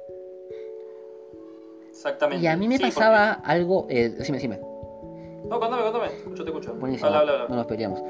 Exactamente. 1.94 2.44
Y 2.44 2.48
a 2.48 2.58
mí 2.58 2.68
me 2.68 2.78
Sí, 2.78 2.84
pasaba 2.84 3.32
algo. 3.34 3.88
Eh, 3.90 4.10
decime, 4.18 4.38
decime. 4.38 4.58
porque- 4.58 5.48
No, 5.48 5.60
contame, 5.60 5.84
contame. 5.84 6.08
Yo 6.36 6.44
te 6.44 6.50
escucho. 6.50 6.74
Buenísimo. 6.76 7.08
Habla, 7.08 7.20
habla, 7.20 7.34
habla. 7.34 7.46
No 7.50 7.56
nos 7.56 7.66
peleamos. 7.68 8.02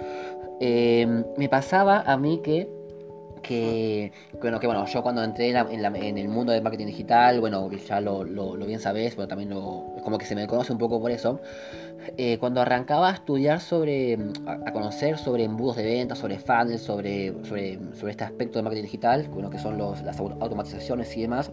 Eh, 0.59 1.23
me 1.37 1.49
pasaba 1.49 2.01
a 2.01 2.17
mí 2.17 2.41
que. 2.43 2.69
Que, 3.41 4.13
bueno, 4.41 4.57
que 4.57 4.67
bueno, 4.67 4.85
yo 4.85 5.03
cuando 5.03 5.21
entré 5.21 5.47
en, 5.49 5.53
la- 5.55 5.67
en 5.69 5.81
la- 5.81 5.89
en 5.89 6.17
el 6.17 6.29
mundo 6.29 6.53
del 6.53 6.61
marketing 6.63 6.85
digital, 6.85 7.41
bueno, 7.41 7.67
que 7.69 7.77
ya 7.77 7.99
lo, 7.99 8.23
lo- 8.23 8.55
lo 8.55 8.65
bien 8.65 8.79
sabés, 8.79 9.15
pero 9.15 9.27
también 9.27 9.49
lo, 9.49 9.83
como 10.01 10.17
que 10.17 10.25
se 10.25 10.33
me 10.33 10.47
conoce 10.47 10.71
un 10.71 10.77
poco 10.79 11.01
por 11.01 11.11
eso. 11.11 11.41
Eh, 12.17 12.37
cuando 12.39 12.61
arrancaba 12.61 13.09
a 13.09 13.13
estudiar 13.13 13.59
sobre, 13.59 14.17
a, 14.45 14.51
a 14.65 14.73
conocer 14.73 15.17
sobre 15.17 15.43
embudos 15.43 15.75
de 15.77 15.83
ventas, 15.83 16.17
sobre 16.19 16.37
funnels, 16.39 16.81
sobre, 16.81 17.33
sobre, 17.45 17.79
sobre 17.95 18.11
este 18.11 18.23
aspecto 18.23 18.59
de 18.59 18.63
marketing 18.63 18.83
digital, 18.83 19.29
que 19.51 19.57
son 19.59 19.77
los, 19.77 20.01
las 20.03 20.19
au- 20.19 20.35
automatizaciones 20.41 21.15
y 21.17 21.21
demás, 21.21 21.51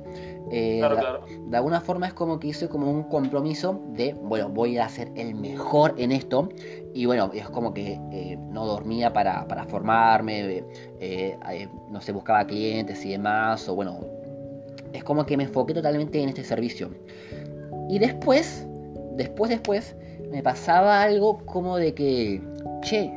eh, 0.50 0.78
Claro, 0.80 0.94
da- 0.96 1.00
claro. 1.00 1.24
de 1.46 1.56
alguna 1.56 1.80
forma 1.80 2.06
es 2.06 2.14
como 2.14 2.38
que 2.40 2.48
hice 2.48 2.68
como 2.68 2.90
un 2.90 3.04
compromiso 3.04 3.80
de, 3.94 4.14
bueno, 4.14 4.48
voy 4.48 4.78
a 4.78 4.88
ser 4.88 5.10
el 5.16 5.34
mejor 5.34 5.94
en 5.98 6.12
esto. 6.12 6.48
Y 6.94 7.06
bueno, 7.06 7.30
es 7.34 7.48
como 7.50 7.72
que 7.72 8.00
eh, 8.12 8.36
no 8.50 8.66
dormía 8.66 9.12
para, 9.12 9.46
para 9.46 9.64
formarme, 9.64 10.64
eh, 11.00 11.36
eh, 11.50 11.68
no 11.90 12.00
sé, 12.00 12.12
buscaba 12.12 12.44
clientes 12.46 13.04
y 13.04 13.10
demás, 13.10 13.68
o 13.68 13.74
bueno, 13.74 14.00
es 14.92 15.04
como 15.04 15.24
que 15.24 15.36
me 15.36 15.44
enfoqué 15.44 15.72
totalmente 15.74 16.20
en 16.20 16.28
este 16.30 16.42
servicio. 16.42 16.90
Y 17.88 17.98
después, 18.00 18.66
después, 19.16 19.50
después, 19.50 19.94
me 20.30 20.42
pasaba 20.42 21.02
algo 21.02 21.44
como 21.44 21.76
de 21.76 21.94
que, 21.94 22.42
che, 22.82 23.12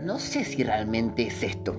no 0.00 0.18
sé 0.18 0.44
si 0.44 0.62
realmente 0.62 1.26
es 1.26 1.42
esto. 1.42 1.74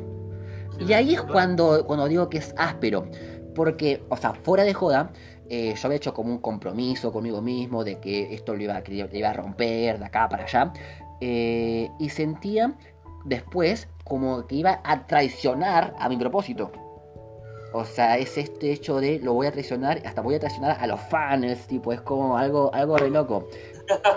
Y 0.80 0.92
ahí 0.94 1.14
es 1.14 1.22
cuando, 1.22 1.86
cuando 1.86 2.08
digo 2.08 2.30
que 2.30 2.40
es 2.40 2.54
áspero. 2.58 3.08
Porque, 3.54 4.04
o 4.10 4.18
sea, 4.18 4.34
fuera 4.34 4.64
de 4.64 4.74
joda, 4.74 5.12
eh, 5.50 5.74
yo 5.76 5.88
había 5.88 5.98
hecho 5.98 6.14
como 6.14 6.32
un 6.32 6.40
compromiso 6.40 7.14
conmigo 7.14 7.42
mismo 7.42 7.84
de 7.84 8.00
que 8.00 8.34
esto 8.34 8.54
lo 8.56 8.62
iba, 8.62 8.82
que 8.82 8.94
lo 8.94 9.18
iba 9.18 9.30
a 9.30 9.34
romper 9.34 10.00
de 10.00 10.06
acá 10.06 10.28
para 10.28 10.44
allá. 10.44 10.74
eh, 11.22 11.90
y 11.98 12.10
sentía 12.10 12.76
después 13.24 13.88
como 14.04 14.46
que 14.48 14.56
iba 14.56 14.82
a 14.84 15.08
traicionar 15.08 15.96
a 15.98 16.10
mi 16.10 16.18
propósito. 16.18 16.72
O 17.74 17.84
sea, 17.84 18.18
es 18.18 18.38
este 18.38 18.72
hecho 18.72 19.02
de 19.02 19.20
lo 19.20 19.34
voy 19.34 19.48
a 19.48 19.52
traicionar, 19.52 20.02
hasta 20.06 20.22
voy 20.22 20.36
a 20.36 20.40
traicionar 20.40 20.78
a 20.80 20.88
los 20.88 21.00
fans, 21.02 21.68
tipo, 21.68 21.92
es 21.92 22.00
como 22.02 22.38
algo, 22.38 22.74
algo 22.74 22.98
re 22.98 23.10
loco. 23.10 23.50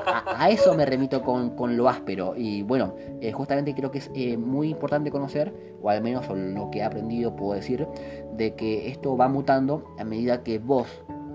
A, 0.06 0.44
a 0.44 0.50
eso 0.50 0.74
me 0.74 0.86
remito 0.86 1.22
con, 1.22 1.50
con 1.56 1.76
lo 1.76 1.88
áspero. 1.88 2.34
Y 2.36 2.62
bueno, 2.62 2.94
eh, 3.20 3.32
justamente 3.32 3.74
creo 3.74 3.90
que 3.90 3.98
es 3.98 4.10
eh, 4.14 4.36
muy 4.36 4.70
importante 4.70 5.10
conocer, 5.10 5.52
o 5.82 5.90
al 5.90 6.02
menos 6.02 6.26
lo 6.30 6.70
que 6.70 6.78
he 6.78 6.82
aprendido 6.82 7.34
puedo 7.36 7.54
decir, 7.54 7.86
de 8.32 8.54
que 8.54 8.88
esto 8.88 9.16
va 9.16 9.28
mutando 9.28 9.84
a 9.98 10.04
medida 10.04 10.42
que 10.42 10.58
vos 10.58 10.86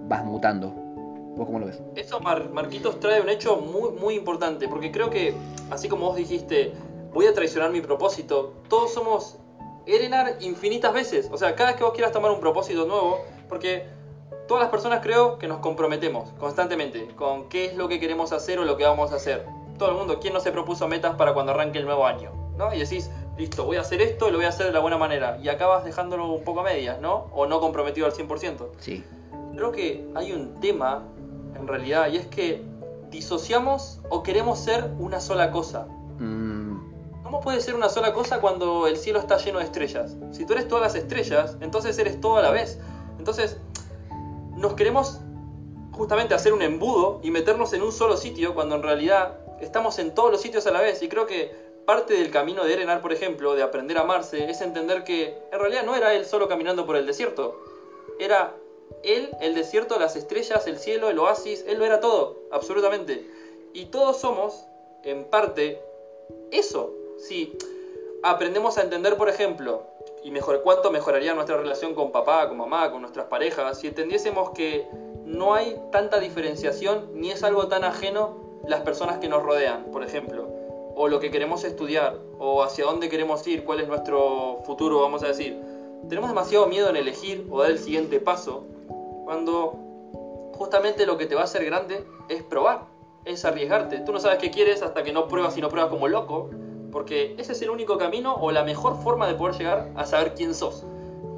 vas 0.07 0.23
mutando. 0.25 0.69
¿Vos 1.35 1.47
cómo 1.47 1.59
lo 1.59 1.65
ves? 1.65 1.81
Eso 1.95 2.19
Marquitos 2.19 2.99
trae 2.99 3.19
un 3.19 3.29
hecho 3.29 3.57
muy, 3.57 3.91
muy 3.91 4.15
importante, 4.15 4.67
porque 4.67 4.91
creo 4.91 5.09
que, 5.09 5.33
así 5.71 5.87
como 5.87 6.07
vos 6.07 6.15
dijiste, 6.15 6.73
voy 7.11 7.25
a 7.25 7.33
traicionar 7.33 7.71
mi 7.71 7.81
propósito, 7.81 8.53
todos 8.69 8.93
somos 8.93 9.39
Erenar 9.85 10.37
infinitas 10.39 10.93
veces. 10.93 11.29
O 11.31 11.37
sea, 11.37 11.55
cada 11.55 11.71
vez 11.71 11.77
que 11.77 11.83
vos 11.83 11.93
quieras 11.93 12.13
tomar 12.13 12.31
un 12.31 12.39
propósito 12.39 12.85
nuevo, 12.85 13.19
porque 13.49 13.85
todas 14.47 14.61
las 14.61 14.71
personas 14.71 14.99
creo 15.01 15.37
que 15.37 15.47
nos 15.47 15.59
comprometemos 15.59 16.29
constantemente 16.39 17.07
con 17.15 17.49
qué 17.49 17.65
es 17.65 17.75
lo 17.75 17.87
que 17.87 17.99
queremos 17.99 18.31
hacer 18.31 18.59
o 18.59 18.65
lo 18.65 18.77
que 18.77 18.83
vamos 18.83 19.11
a 19.11 19.15
hacer. 19.15 19.45
Todo 19.77 19.89
el 19.89 19.95
mundo, 19.95 20.19
¿quién 20.19 20.33
no 20.33 20.39
se 20.39 20.51
propuso 20.51 20.87
metas 20.87 21.15
para 21.15 21.33
cuando 21.33 21.51
arranque 21.51 21.79
el 21.79 21.85
nuevo 21.85 22.05
año? 22.05 22.31
¿No? 22.57 22.73
Y 22.73 22.79
decís, 22.79 23.09
listo, 23.37 23.65
voy 23.65 23.77
a 23.77 23.81
hacer 23.81 24.01
esto 24.01 24.27
y 24.27 24.31
lo 24.31 24.37
voy 24.37 24.45
a 24.45 24.49
hacer 24.49 24.67
de 24.67 24.71
la 24.71 24.79
buena 24.79 24.97
manera. 24.97 25.39
Y 25.41 25.49
acabas 25.49 25.83
dejándolo 25.83 26.31
un 26.31 26.43
poco 26.43 26.59
a 26.59 26.63
medias, 26.63 26.99
¿no? 27.01 27.27
O 27.33 27.47
no 27.47 27.59
comprometido 27.59 28.05
al 28.05 28.13
100%. 28.13 28.69
Sí. 28.79 29.03
Creo 29.55 29.71
que 29.71 30.07
hay 30.15 30.31
un 30.31 30.59
tema, 30.59 31.03
en 31.55 31.67
realidad, 31.67 32.09
y 32.11 32.17
es 32.17 32.27
que 32.27 32.63
disociamos 33.09 33.99
o 34.09 34.23
queremos 34.23 34.59
ser 34.59 34.91
una 34.99 35.19
sola 35.19 35.51
cosa. 35.51 35.87
Mm, 36.19 37.23
¿Cómo 37.23 37.41
puede 37.41 37.61
ser 37.61 37.75
una 37.75 37.89
sola 37.89 38.13
cosa 38.13 38.39
cuando 38.41 38.87
el 38.87 38.97
cielo 38.97 39.19
está 39.19 39.37
lleno 39.37 39.59
de 39.59 39.65
estrellas? 39.65 40.15
Si 40.31 40.45
tú 40.45 40.53
eres 40.53 40.67
todas 40.67 40.83
las 40.83 40.95
estrellas, 40.95 41.57
entonces 41.61 41.97
eres 41.97 42.21
todo 42.21 42.37
a 42.37 42.41
la 42.41 42.51
vez. 42.51 42.79
Entonces, 43.17 43.57
nos 44.63 44.75
queremos 44.75 45.19
justamente 45.91 46.33
hacer 46.33 46.53
un 46.53 46.61
embudo 46.61 47.19
y 47.21 47.31
meternos 47.31 47.73
en 47.73 47.81
un 47.81 47.91
solo 47.91 48.15
sitio 48.15 48.55
cuando 48.55 48.75
en 48.75 48.83
realidad 48.83 49.37
estamos 49.59 49.99
en 49.99 50.15
todos 50.15 50.31
los 50.31 50.39
sitios 50.39 50.65
a 50.67 50.71
la 50.71 50.79
vez. 50.79 51.03
Y 51.03 51.09
creo 51.09 51.27
que 51.27 51.53
parte 51.85 52.13
del 52.13 52.31
camino 52.31 52.63
de 52.63 52.71
Erenar, 52.71 53.01
por 53.01 53.11
ejemplo, 53.11 53.55
de 53.55 53.61
aprender 53.61 53.97
a 53.97 54.01
amarse, 54.01 54.49
es 54.49 54.61
entender 54.61 55.03
que 55.03 55.37
en 55.51 55.59
realidad 55.59 55.83
no 55.83 55.97
era 55.97 56.13
él 56.13 56.25
solo 56.25 56.47
caminando 56.47 56.85
por 56.85 56.95
el 56.95 57.05
desierto. 57.05 57.59
Era 58.19 58.55
él, 59.03 59.31
el 59.41 59.53
desierto, 59.53 59.99
las 59.99 60.15
estrellas, 60.15 60.65
el 60.65 60.79
cielo, 60.79 61.09
el 61.09 61.19
oasis, 61.19 61.65
él 61.67 61.77
lo 61.77 61.83
era 61.83 61.99
todo, 61.99 62.37
absolutamente. 62.49 63.29
Y 63.73 63.87
todos 63.87 64.15
somos, 64.17 64.63
en 65.03 65.25
parte, 65.25 65.81
eso. 66.51 66.93
Si 67.17 67.57
aprendemos 68.23 68.77
a 68.77 68.83
entender, 68.83 69.17
por 69.17 69.27
ejemplo, 69.27 69.83
y 70.23 70.31
mejor, 70.31 70.61
cuánto 70.63 70.91
mejoraría 70.91 71.33
nuestra 71.33 71.57
relación 71.57 71.93
con 71.93 72.11
papá, 72.11 72.47
con 72.47 72.57
mamá, 72.57 72.91
con 72.91 73.01
nuestras 73.01 73.27
parejas, 73.27 73.79
si 73.79 73.87
entendiésemos 73.87 74.51
que 74.51 74.87
no 75.25 75.53
hay 75.53 75.79
tanta 75.91 76.19
diferenciación 76.19 77.09
ni 77.13 77.31
es 77.31 77.43
algo 77.43 77.67
tan 77.67 77.83
ajeno 77.83 78.37
las 78.67 78.81
personas 78.81 79.17
que 79.17 79.27
nos 79.27 79.43
rodean, 79.43 79.85
por 79.91 80.03
ejemplo, 80.03 80.47
o 80.95 81.07
lo 81.07 81.19
que 81.19 81.31
queremos 81.31 81.63
estudiar, 81.65 82.17
o 82.39 82.63
hacia 82.63 82.85
dónde 82.85 83.09
queremos 83.09 83.45
ir, 83.47 83.65
cuál 83.65 83.81
es 83.81 83.87
nuestro 83.87 84.59
futuro, 84.65 85.01
vamos 85.01 85.23
a 85.23 85.27
decir. 85.27 85.59
Tenemos 86.07 86.29
demasiado 86.29 86.67
miedo 86.67 86.89
en 86.89 86.95
elegir 86.95 87.47
o 87.49 87.61
dar 87.61 87.71
el 87.71 87.79
siguiente 87.79 88.19
paso, 88.19 88.63
cuando 89.25 89.77
justamente 90.53 91.05
lo 91.05 91.17
que 91.17 91.25
te 91.25 91.35
va 91.35 91.41
a 91.41 91.45
hacer 91.45 91.65
grande 91.65 92.05
es 92.29 92.43
probar, 92.43 92.85
es 93.25 93.43
arriesgarte. 93.43 93.99
Tú 93.99 94.13
no 94.13 94.19
sabes 94.19 94.37
qué 94.37 94.51
quieres 94.51 94.81
hasta 94.81 95.03
que 95.03 95.11
no 95.11 95.27
pruebas 95.27 95.57
y 95.57 95.61
no 95.61 95.69
pruebas 95.69 95.89
como 95.89 96.07
loco, 96.07 96.49
porque 96.93 97.35
ese 97.39 97.51
es 97.51 97.61
el 97.63 97.71
único 97.71 97.97
camino 97.97 98.35
o 98.35 98.51
la 98.51 98.63
mejor 98.63 98.95
forma 99.01 99.27
de 99.27 99.33
poder 99.33 99.57
llegar 99.57 99.89
a 99.95 100.05
saber 100.05 100.35
quién 100.35 100.53
sos. 100.53 100.85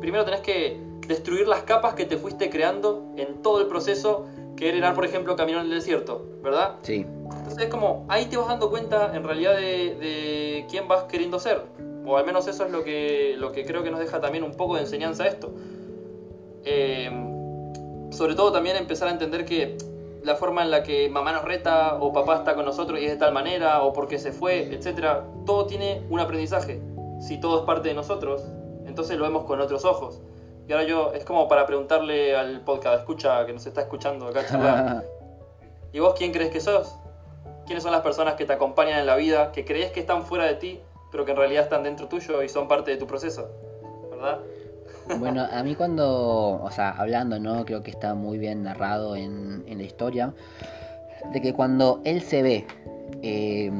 Primero 0.02 0.26
tenés 0.26 0.42
que 0.42 0.80
destruir 1.08 1.48
las 1.48 1.64
capas 1.64 1.96
que 1.96 2.06
te 2.06 2.18
fuiste 2.18 2.50
creando 2.50 3.06
en 3.16 3.42
todo 3.42 3.62
el 3.62 3.68
proceso 3.68 4.26
que 4.58 4.78
era, 4.78 4.94
por 4.94 5.06
ejemplo, 5.06 5.36
caminar 5.36 5.62
en 5.62 5.72
el 5.72 5.78
desierto, 5.78 6.26
¿verdad? 6.44 6.76
Sí. 6.82 7.06
Entonces 7.06 7.64
es 7.64 7.70
como, 7.70 8.06
ahí 8.10 8.26
te 8.26 8.38
vas 8.38 8.48
dando 8.48 8.70
cuenta 8.70 9.16
en 9.16 9.24
realidad 9.24 9.56
de, 9.56 10.66
quién 10.70 10.88
vas 10.88 11.06
queriendo 11.06 11.40
ser. 11.40 11.62
O 12.06 12.18
al 12.18 12.26
menos 12.26 12.48
eso 12.48 12.66
es 12.66 12.72
lo 12.72 12.84
que, 12.84 13.36
lo 13.38 13.52
que 13.52 13.66
creo 13.66 13.84
que 13.84 13.92
nos 13.92 14.00
deja 14.00 14.20
también 14.20 14.44
un 14.44 14.54
poco 14.54 14.76
de 14.76 14.82
enseñanza 14.82 15.26
esto. 15.26 15.52
Eh, 16.64 17.10
sobre 18.12 18.36
todo 18.36 18.52
también 18.52 18.76
empezar 18.76 19.08
a 19.08 19.12
entender 19.12 19.46
que 19.46 19.78
la 20.26 20.36
forma 20.36 20.64
en 20.64 20.72
la 20.72 20.82
que 20.82 21.08
mamá 21.08 21.32
nos 21.32 21.44
reta 21.44 21.98
o 22.02 22.12
papá 22.12 22.38
está 22.38 22.56
con 22.56 22.66
nosotros 22.66 23.00
y 23.00 23.06
es 23.06 23.12
de 23.12 23.18
tal 23.18 23.32
manera 23.32 23.84
o 23.84 23.94
porque 23.94 24.18
se 24.18 24.32
fue, 24.32 24.74
etcétera, 24.74 25.24
todo 25.46 25.68
tiene 25.68 26.04
un 26.10 26.20
aprendizaje. 26.20 26.82
Si 27.20 27.40
todo 27.40 27.60
es 27.60 27.66
parte 27.66 27.90
de 27.90 27.94
nosotros, 27.94 28.44
entonces 28.86 29.18
lo 29.18 29.24
vemos 29.24 29.46
con 29.46 29.62
otros 29.62 29.86
ojos. 29.86 30.22
Y 30.68 30.74
ahora 30.74 30.84
yo, 30.86 31.14
es 31.14 31.24
como 31.24 31.48
para 31.48 31.68
preguntarle 31.68 32.36
al 32.36 32.62
podcast, 32.62 33.00
escucha, 33.00 33.46
que 33.46 33.54
nos 33.54 33.68
está 33.68 33.82
escuchando 33.82 34.28
acá 34.28 34.46
charlar. 34.48 35.06
¿Y 35.94 36.00
vos 36.00 36.16
quién 36.18 36.34
crees 36.34 36.50
que 36.50 36.60
sos? 36.60 36.98
¿Quiénes 37.68 37.84
son 37.84 37.92
las 37.92 38.02
personas 38.02 38.34
que 38.34 38.46
te 38.46 38.54
acompañan 38.54 39.00
en 39.00 39.06
la 39.06 39.16
vida, 39.16 39.52
que 39.52 39.64
crees 39.64 39.92
que 39.92 40.00
están 40.00 40.24
fuera 40.24 40.46
de 40.46 40.56
ti, 40.56 40.82
pero 41.12 41.24
que 41.24 41.32
en 41.32 41.38
realidad 41.38 41.64
están 41.64 41.84
dentro 41.84 42.08
tuyo 42.08 42.42
y 42.42 42.50
son 42.50 42.68
parte 42.68 42.90
de 42.90 42.98
tu 42.98 43.06
proceso? 43.06 43.48
¿Verdad? 44.10 44.40
Bueno, 45.20 45.48
a 45.50 45.64
mí 45.64 45.76
cuando, 45.76 46.62
o 46.62 46.72
sea, 46.72 46.92
hablando, 46.92 47.40
¿no? 47.40 47.64
Creo 47.66 47.84
que 47.84 47.92
está 47.92 48.16
muy 48.16 48.38
bien 48.38 48.64
narrado 48.64 49.16
en, 49.16 49.64
la 49.68 49.84
historia, 49.84 50.34
de 51.32 51.42
que 51.42 51.54
cuando 51.54 52.02
él 52.06 52.22
se 52.22 52.42
ve, 52.42 52.68
eh, 53.22 53.72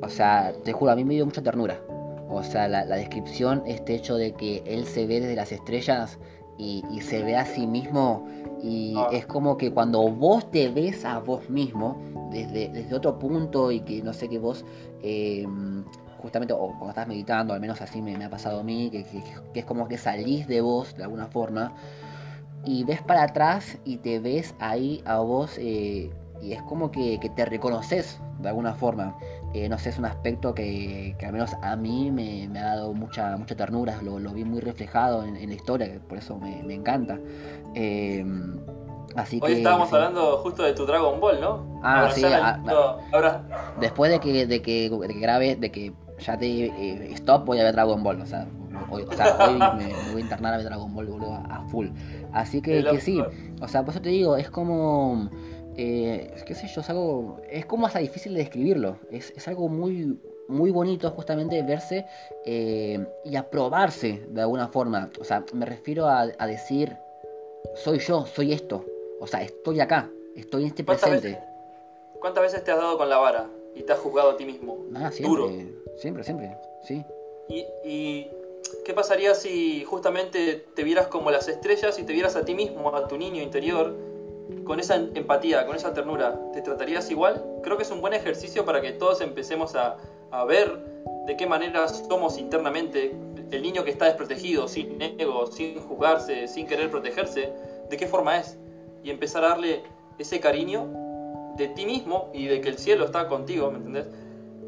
o 0.00 0.08
sea, 0.08 0.52
te 0.64 0.72
juro, 0.72 0.92
a 0.92 0.96
mí 0.96 1.04
me 1.04 1.14
dio 1.14 1.26
mucha 1.26 1.42
ternura. 1.42 1.80
O 2.28 2.42
sea, 2.42 2.68
la, 2.68 2.84
descripción, 2.84 3.62
este 3.66 3.94
hecho 3.94 4.16
de 4.16 4.32
que 4.32 4.62
él 4.66 4.86
se 4.86 5.06
ve 5.06 5.20
desde 5.20 5.34
las 5.34 5.50
estrellas 5.50 6.18
y, 6.58 6.82
se 7.00 7.22
ve 7.22 7.36
a 7.36 7.44
sí 7.44 7.66
mismo, 7.66 8.26
y 8.62 8.94
ah. 8.96 9.08
es 9.12 9.26
como 9.26 9.56
que 9.56 9.72
cuando 9.72 10.08
vos 10.08 10.50
te 10.50 10.68
ves 10.68 11.04
a 11.04 11.18
vos 11.18 11.48
mismo, 11.50 11.96
desde, 12.30 12.68
desde 12.68 12.94
otro 12.94 13.18
punto 13.18 13.72
y 13.72 13.80
que 13.80 14.02
no 14.02 14.12
sé 14.12 14.28
que 14.28 14.38
vos... 14.38 14.64
Eh, 15.02 15.46
justamente, 16.18 16.52
o 16.52 16.58
cuando 16.58 16.90
estás 16.90 17.08
meditando, 17.08 17.54
al 17.54 17.60
menos 17.60 17.80
así 17.80 18.02
me, 18.02 18.22
ha 18.24 18.30
pasado 18.30 18.60
a 18.60 18.62
mí, 18.62 18.90
que, 18.90 19.06
es 19.54 19.64
como 19.64 19.88
que 19.88 19.98
salís 19.98 20.46
de 20.46 20.60
vos 20.60 20.96
de 20.96 21.04
alguna 21.04 21.26
forma 21.26 21.72
y 22.64 22.84
ves 22.84 23.02
para 23.02 23.22
atrás 23.22 23.78
y 23.84 23.98
te 23.98 24.18
ves 24.18 24.54
ahí 24.58 25.02
a 25.06 25.18
vos 25.18 25.56
eh, 25.58 26.10
y 26.40 26.52
es 26.52 26.62
como 26.62 26.90
que, 26.90 27.18
te 27.34 27.44
reconoces 27.44 28.20
de 28.38 28.48
alguna 28.48 28.74
forma. 28.74 29.16
Eh, 29.54 29.68
no 29.68 29.78
sé, 29.78 29.88
es 29.88 29.98
un 29.98 30.04
aspecto 30.04 30.54
que, 30.54 31.16
al 31.24 31.32
menos 31.32 31.54
a 31.62 31.74
mí 31.76 32.10
me, 32.10 32.46
ha 32.58 32.76
dado 32.76 32.92
mucha, 32.92 33.36
mucha 33.36 33.56
ternura, 33.56 34.00
lo, 34.02 34.18
vi 34.32 34.44
muy 34.44 34.60
reflejado 34.60 35.24
en, 35.24 35.48
la 35.48 35.54
historia, 35.54 36.00
por 36.08 36.18
eso 36.18 36.38
me, 36.38 36.74
encanta. 36.74 37.18
Eh, 37.74 38.24
así 39.16 39.40
Hoy 39.42 39.54
estábamos 39.54 39.92
hablando 39.92 40.38
justo 40.38 40.62
de 40.62 40.74
tu 40.74 40.86
Dragon 40.86 41.18
Ball, 41.18 41.40
¿no? 41.40 41.80
Ah, 41.82 42.10
sí. 42.12 42.22
Ah, 42.24 42.60
ahora... 43.12 43.74
Después 43.80 44.10
de 44.10 44.20
que, 44.20 44.46
de 44.46 44.62
que, 44.62 44.90
de 44.90 45.08
que 45.08 45.20
grabe, 45.20 45.56
de 45.56 45.72
que 45.72 45.92
ya 46.18 46.38
te 46.38 46.46
eh, 46.66 47.12
stop, 47.14 47.44
voy 47.46 47.60
a 47.60 47.64
ver 47.64 47.74
Dragon 47.74 48.02
Ball. 48.02 48.20
O 48.20 48.26
sea, 48.26 48.46
hoy, 48.90 49.04
o 49.08 49.12
sea, 49.12 49.36
hoy 49.48 49.58
me, 49.78 49.92
voy 50.12 50.22
a 50.22 50.24
internar 50.24 50.54
a 50.54 50.56
ver 50.58 50.66
Dragon 50.66 50.94
Ball, 50.94 51.06
boludo, 51.06 51.34
a, 51.34 51.64
full. 51.70 51.88
Así 52.32 52.60
que, 52.60 52.84
que 52.84 53.00
sí, 53.00 53.22
o 53.60 53.68
sea, 53.68 53.84
por 53.84 53.94
eso 53.94 54.02
te 54.02 54.10
digo, 54.10 54.36
es 54.36 54.50
como. 54.50 55.30
Eh, 55.76 56.34
qué 56.44 56.54
sé 56.54 56.66
yo, 56.66 56.80
es 56.80 56.90
algo. 56.90 57.40
Es 57.48 57.66
como 57.66 57.86
hasta 57.86 58.00
difícil 58.00 58.34
de 58.34 58.40
describirlo. 58.40 58.98
Es, 59.10 59.32
es 59.36 59.46
algo 59.46 59.68
muy, 59.68 60.18
muy 60.48 60.70
bonito 60.70 61.10
justamente 61.10 61.62
verse 61.62 62.06
eh, 62.44 63.06
y 63.24 63.36
aprobarse 63.36 64.26
de 64.28 64.40
alguna 64.40 64.68
forma. 64.68 65.10
O 65.20 65.24
sea, 65.24 65.44
me 65.52 65.66
refiero 65.66 66.06
a, 66.06 66.26
a, 66.36 66.46
decir, 66.46 66.96
soy 67.76 68.00
yo, 68.00 68.26
soy 68.26 68.52
esto. 68.52 68.84
O 69.20 69.26
sea, 69.26 69.42
estoy 69.42 69.80
acá, 69.80 70.10
estoy 70.34 70.62
en 70.62 70.68
este 70.68 70.84
presente. 70.84 71.40
¿Cuántas 72.20 72.42
veces 72.42 72.64
te 72.64 72.72
has 72.72 72.78
dado 72.78 72.98
con 72.98 73.08
la 73.08 73.18
vara 73.18 73.48
y 73.78 73.82
te 73.82 73.92
has 73.92 73.98
juzgado 74.00 74.30
a 74.30 74.36
ti 74.36 74.44
mismo? 74.44 74.86
Ah, 74.94 75.10
siempre. 75.10 75.66
Siempre, 75.96 76.24
siempre, 76.24 76.56
sí. 76.82 77.04
¿Y, 77.48 78.26
qué 78.84 78.92
pasaría 78.92 79.34
si 79.34 79.84
justamente 79.84 80.66
te 80.74 80.82
vieras 80.82 81.06
como 81.06 81.30
las 81.30 81.48
estrellas 81.48 81.98
y 81.98 82.02
te 82.02 82.12
vieras 82.12 82.36
a 82.36 82.44
ti 82.44 82.54
mismo, 82.54 82.94
a 82.94 83.08
tu 83.08 83.16
niño 83.16 83.42
interior, 83.42 83.94
con 84.64 84.80
esa 84.80 84.96
empatía, 84.96 85.64
con 85.66 85.76
esa 85.76 85.94
ternura? 85.94 86.38
¿Te 86.52 86.60
tratarías 86.60 87.10
igual? 87.10 87.44
Creo 87.62 87.76
que 87.76 87.84
es 87.84 87.90
un 87.90 88.00
buen 88.00 88.14
ejercicio 88.14 88.64
para 88.64 88.80
que 88.80 88.92
todos 88.92 89.20
empecemos 89.20 89.74
a, 89.74 89.96
ver 90.46 90.84
de 91.26 91.36
qué 91.36 91.46
manera 91.46 91.86
somos 91.88 92.38
internamente 92.38 93.14
el 93.50 93.62
niño 93.62 93.84
que 93.84 93.90
está 93.90 94.06
desprotegido, 94.06 94.68
sin 94.68 95.00
ego, 95.00 95.46
sin 95.46 95.80
juzgarse, 95.80 96.48
sin 96.48 96.66
querer 96.66 96.90
protegerse, 96.90 97.52
de 97.88 97.96
qué 97.96 98.06
forma 98.06 98.38
es. 98.38 98.58
Y 99.02 99.10
empezar 99.10 99.44
a 99.44 99.48
darle 99.48 99.82
ese 100.18 100.40
cariño 100.40 101.07
de 101.58 101.68
ti 101.68 101.84
mismo 101.84 102.30
y 102.32 102.46
de 102.46 102.60
que 102.60 102.68
el 102.68 102.78
cielo 102.78 103.04
está 103.04 103.28
contigo, 103.28 103.70
¿me 103.70 103.78
entendés? 103.78 104.06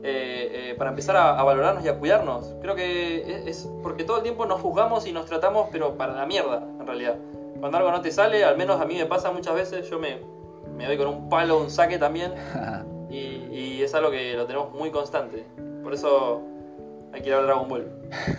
Eh, 0.02 0.70
eh, 0.70 0.74
para 0.78 0.90
empezar 0.90 1.16
a, 1.16 1.42
valorarnos 1.42 1.84
y 1.84 1.88
a 1.88 1.98
cuidarnos. 1.98 2.54
Creo 2.62 2.74
que 2.74 3.48
es, 3.48 3.68
porque 3.82 4.04
todo 4.04 4.18
el 4.18 4.22
tiempo 4.22 4.46
nos 4.46 4.60
juzgamos 4.60 5.06
y 5.06 5.12
nos 5.12 5.26
tratamos, 5.26 5.68
pero 5.70 5.96
para 5.96 6.14
la 6.14 6.26
mierda, 6.26 6.66
en 6.78 6.86
realidad. 6.86 7.16
Cuando 7.60 7.76
algo 7.76 7.90
no 7.90 8.00
te 8.00 8.10
sale, 8.10 8.44
al 8.44 8.56
menos 8.56 8.80
a 8.80 8.86
mí 8.86 8.96
me 8.96 9.04
pasa 9.04 9.30
muchas 9.30 9.54
veces, 9.54 9.90
yo 9.90 9.98
me, 9.98 10.18
me 10.74 10.86
doy 10.86 10.96
con 10.96 11.06
un 11.08 11.28
palo, 11.28 11.60
un 11.60 11.70
saque 11.70 11.98
también, 11.98 12.32
y, 13.10 13.82
es 13.82 13.94
algo 13.94 14.10
que 14.10 14.34
lo 14.34 14.46
tenemos 14.46 14.72
muy 14.74 14.90
constante. 14.90 15.46
Por 15.82 15.94
eso 15.94 16.42
hay 17.12 17.22
que 17.22 17.28
ir 17.28 17.34
a 17.34 17.42
Dragon 17.42 17.68
Ball. 17.68 17.86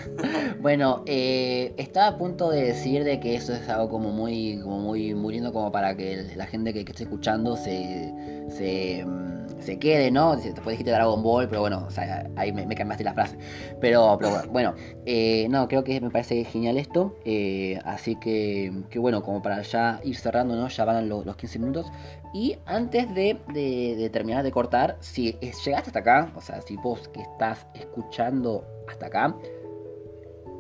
bueno, 0.62 1.04
eh, 1.06 1.74
estaba 1.78 2.08
a 2.08 2.18
punto 2.18 2.50
de 2.50 2.64
decir 2.66 3.04
de 3.04 3.20
que 3.20 3.36
eso 3.36 3.54
es 3.54 3.68
algo 3.70 3.90
como 3.90 4.12
muy, 4.12 4.60
como 4.62 4.80
muy, 4.80 5.14
muy 5.14 5.42
como 5.52 5.72
para 5.72 5.96
que 5.96 6.26
la 6.36 6.46
gente 6.46 6.74
que, 6.74 6.86
que 6.86 6.92
esté 6.92 7.04
escuchando 7.04 7.56
se, 7.56 8.14
se 8.50 9.06
mm, 9.06 9.31
se 9.62 9.80
quede, 9.80 10.12
¿no? 10.12 10.36
Después 10.36 10.66
dijiste 10.68 10.92
Dragon 10.92 11.22
Ball, 11.22 11.48
pero 11.48 11.62
bueno, 11.62 11.86
o 11.88 11.92
sea, 11.92 12.30
ahí 12.36 12.52
me, 12.52 12.76
cambiaste 12.76 13.04
la 13.04 13.14
frase. 13.14 13.38
Pero, 13.80 14.18
pero 14.20 14.42
bueno, 14.52 14.74
eh, 15.06 15.48
no, 15.50 15.68
creo 15.68 15.84
que 15.84 16.00
me 16.02 16.10
parece 16.10 16.44
genial 16.44 16.78
esto. 16.78 17.16
Eh, 17.26 17.80
así 17.86 18.16
que, 18.16 18.72
que, 18.90 19.00
bueno, 19.00 19.24
como 19.24 19.42
para 19.42 19.62
ya 19.62 20.00
ir 20.04 20.16
cerrando, 20.16 20.56
¿no? 20.56 20.68
Ya 20.68 20.86
van 20.86 21.08
los, 21.08 21.36
15 21.36 21.60
minutos. 21.60 21.92
Y 22.34 22.58
antes 22.66 23.14
de, 23.14 24.10
terminar 24.12 24.44
de 24.44 24.52
cortar, 24.52 24.98
si 25.00 25.34
llegaste 25.34 25.74
hasta 25.74 26.00
acá, 26.00 26.32
o 26.36 26.42
sea, 26.42 26.62
si 26.62 26.78
vos 26.78 27.08
que 27.10 27.22
estás 27.22 27.68
escuchando 27.74 28.66
hasta 28.88 29.08
acá, 29.08 29.36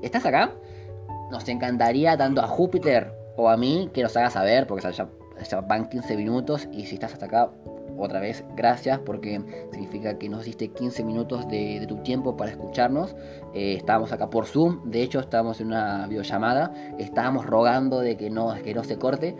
¿estás 0.01 0.25
acá? 0.25 0.53
Nos 1.31 1.47
encantaría 1.47 2.17
tanto 2.17 2.41
a 2.41 2.47
Júpiter 2.47 3.13
o 3.37 3.49
a 3.49 3.57
mí 3.57 3.89
que 3.93 4.03
nos 4.03 4.15
haga 4.17 4.29
saber, 4.29 4.67
porque 4.67 4.87
ya 4.91 5.61
van 5.61 5.89
15 5.89 6.17
minutos 6.17 6.67
y 6.71 6.85
si 6.85 6.95
estás 6.95 7.13
hasta 7.13 7.25
acá, 7.25 7.51
otra 8.03 8.19
vez 8.19 8.43
gracias 8.55 8.99
porque 8.99 9.41
significa 9.71 10.17
que 10.17 10.29
nos 10.29 10.45
diste 10.45 10.69
15 10.69 11.03
minutos 11.03 11.47
de, 11.47 11.85
tu 11.87 11.97
tiempo 11.97 12.37
para 12.37 12.51
escucharnos. 12.51 13.15
Eh, 13.53 13.75
estábamos 13.77 14.11
acá 14.11 14.29
por 14.29 14.45
Zoom, 14.45 14.89
de 14.89 15.01
hecho 15.01 15.19
estábamos 15.19 15.59
en 15.61 15.67
una 15.67 16.07
videollamada, 16.07 16.73
estábamos 16.97 17.45
rogando 17.45 17.99
de 17.99 18.17
que 18.17 18.29
no, 18.29 18.53
que 18.63 18.73
no 18.73 18.83
se 18.83 18.97
corte. 18.97 19.35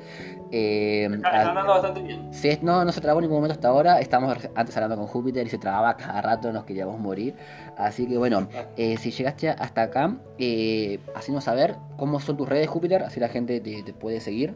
Eh, 0.51 1.07
está, 1.11 1.49
andando 1.49 1.71
bastante 1.71 2.01
bien. 2.01 2.29
no, 2.61 2.83
no 2.83 2.91
se 2.91 2.99
trabó 2.99 3.19
en 3.19 3.23
ningún 3.23 3.37
momento 3.37 3.53
hasta 3.53 3.69
ahora. 3.69 3.99
Estábamos 3.99 4.37
antes 4.55 4.75
hablando 4.75 4.97
con 4.97 5.07
Júpiter 5.07 5.47
y 5.47 5.49
se 5.49 5.57
trababa 5.57 5.95
cada 5.95 6.21
rato, 6.21 6.51
nos 6.51 6.65
queríamos 6.65 6.99
morir. 6.99 7.35
Así 7.77 8.05
que 8.07 8.17
bueno, 8.17 8.47
eh, 8.77 8.97
si 8.97 9.11
llegaste 9.11 9.49
hasta 9.49 9.83
acá, 9.83 10.17
eh, 10.37 10.99
haciendo 11.15 11.41
saber 11.41 11.75
cómo 11.97 12.19
son 12.19 12.37
tus 12.37 12.47
redes 12.47 12.67
Júpiter, 12.67 13.03
así 13.03 13.19
la 13.19 13.29
gente 13.29 13.61
te 13.61 13.93
puede 13.93 14.19
seguir. 14.19 14.55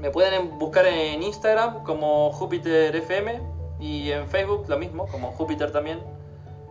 Me 0.00 0.10
pueden 0.10 0.58
buscar 0.58 0.86
en 0.86 1.22
Instagram 1.22 1.84
como 1.84 2.32
Júpiter 2.32 2.96
FM 2.96 3.40
y 3.80 4.10
en 4.10 4.26
Facebook 4.28 4.64
lo 4.68 4.78
mismo, 4.78 5.06
como 5.08 5.32
Júpiter 5.32 5.70
también 5.72 6.00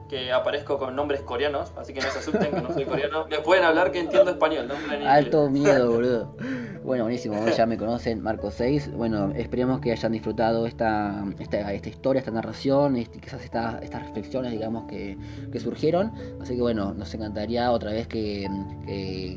que 0.10 0.32
aparezco 0.32 0.78
con 0.78 0.96
nombres 0.96 1.22
coreanos, 1.22 1.72
así 1.78 1.94
que 1.94 2.02
no 2.02 2.10
se 2.10 2.20
asusten 2.20 2.52
que 2.52 2.62
no 2.62 2.74
soy 2.74 2.86
coreano. 2.86 3.28
Me 3.30 3.40
pueden 3.40 3.64
hablar 3.64 3.92
que 3.92 4.00
entiendo 4.00 4.32
español, 4.32 4.68
no 4.68 4.76
Alto 5.08 5.50
miedo, 5.50 5.92
boludo. 5.94 6.36
Bueno, 6.84 7.04
buenísimo, 7.04 7.46
ya 7.50 7.66
me 7.68 7.78
conocen, 7.78 8.24
Marco 8.24 8.50
6. 8.50 8.94
Bueno, 8.94 9.32
esperemos 9.36 9.80
que 9.80 9.92
hayan 9.92 10.12
disfrutado 10.12 10.66
esta, 10.66 11.24
esta, 11.38 11.72
esta 11.74 11.90
historia, 11.90 12.20
esta 12.20 12.32
narración, 12.32 12.96
este, 12.96 13.20
quizás 13.20 13.44
esta, 13.44 13.80
estas 13.84 14.08
reflexiones, 14.08 14.52
digamos, 14.52 14.88
que, 14.88 15.16
que, 15.52 15.60
surgieron. 15.60 16.12
Así 16.42 16.56
que 16.56 16.62
bueno, 16.62 16.94
nos 16.94 17.14
encantaría 17.14 17.72
otra 17.72 17.92
vez 17.92 18.08
que, 18.08 18.50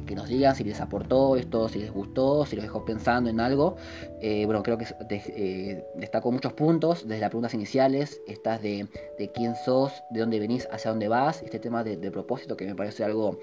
que, 0.07 0.15
nos 0.15 0.29
digan 0.29 0.55
si 0.55 0.65
les 0.65 0.81
aportó 0.81 1.37
esto, 1.37 1.69
si 1.69 1.81
les 1.81 1.93
gustó, 1.93 2.47
si 2.47 2.57
los 2.57 2.63
dejó 2.63 2.85
pensando 2.85 3.29
en 3.29 3.41
algo. 3.41 3.77
Eh, 4.21 4.47
bueno, 4.47 4.63
creo 4.63 4.79
que 4.79 4.87
eh, 5.11 5.85
destacó 5.97 6.33
muchos 6.33 6.55
puntos, 6.55 7.07
desde 7.07 7.21
las 7.21 7.31
preguntas 7.31 7.53
iniciales, 7.53 8.23
estas 8.27 8.63
de, 8.63 8.87
de 9.19 9.33
quién 9.33 9.57
sos, 9.57 9.93
de 10.11 10.21
dónde 10.21 10.39
venís 10.39 10.62
hacia 10.71 10.91
dónde 10.91 11.09
vas, 11.09 11.43
este 11.43 11.59
tema 11.59 11.85
de, 11.85 12.11
propósito 12.11 12.57
que 12.57 12.67
me 12.67 12.75
parece 12.75 13.05
algo 13.05 13.39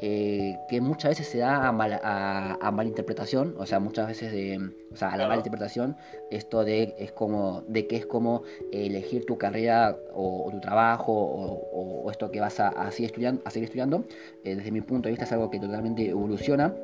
eh, 0.00 0.56
que 0.68 0.80
muchas 0.80 1.10
veces 1.10 1.28
se 1.28 1.38
da 1.38 1.68
a, 1.68 1.72
mal, 1.72 2.00
a, 2.02 2.70
malinterpretación, 2.72 3.54
o 3.58 3.66
sea, 3.66 3.80
muchas 3.80 4.06
veces 4.06 4.32
de, 4.32 4.58
o 4.92 4.96
sea, 4.96 5.12
a 5.12 5.16
la 5.16 5.28
malinterpretación, 5.28 5.96
esto 6.30 6.64
de, 6.64 6.94
es 6.98 7.12
como, 7.12 7.62
de 7.68 7.86
que 7.86 7.96
es 7.96 8.06
como 8.06 8.42
elegir 8.72 9.26
tu 9.26 9.38
carrera 9.38 9.96
o, 10.14 10.48
tu 10.50 10.60
trabajo 10.60 11.12
o, 11.12 12.10
esto 12.10 12.30
que 12.30 12.40
vas 12.40 12.60
a, 12.60 12.90
seguir 12.90 13.06
estudiando, 13.06 13.42
a 13.44 13.50
seguir 13.50 13.66
estudiando, 13.66 14.04
eh, 14.44 14.56
desde 14.56 14.70
mi 14.70 14.80
punto 14.80 15.08
de 15.08 15.12
vista 15.12 15.24
es 15.24 15.32
algo 15.32 15.50
que 15.50 15.58
totalmente 15.58 16.08
evoluciona 16.08 16.74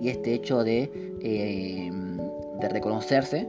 y 0.00 0.08
este 0.08 0.34
hecho 0.34 0.64
de, 0.64 0.90
eh, 1.22 1.90
de 2.60 2.68
reconocerse 2.68 3.48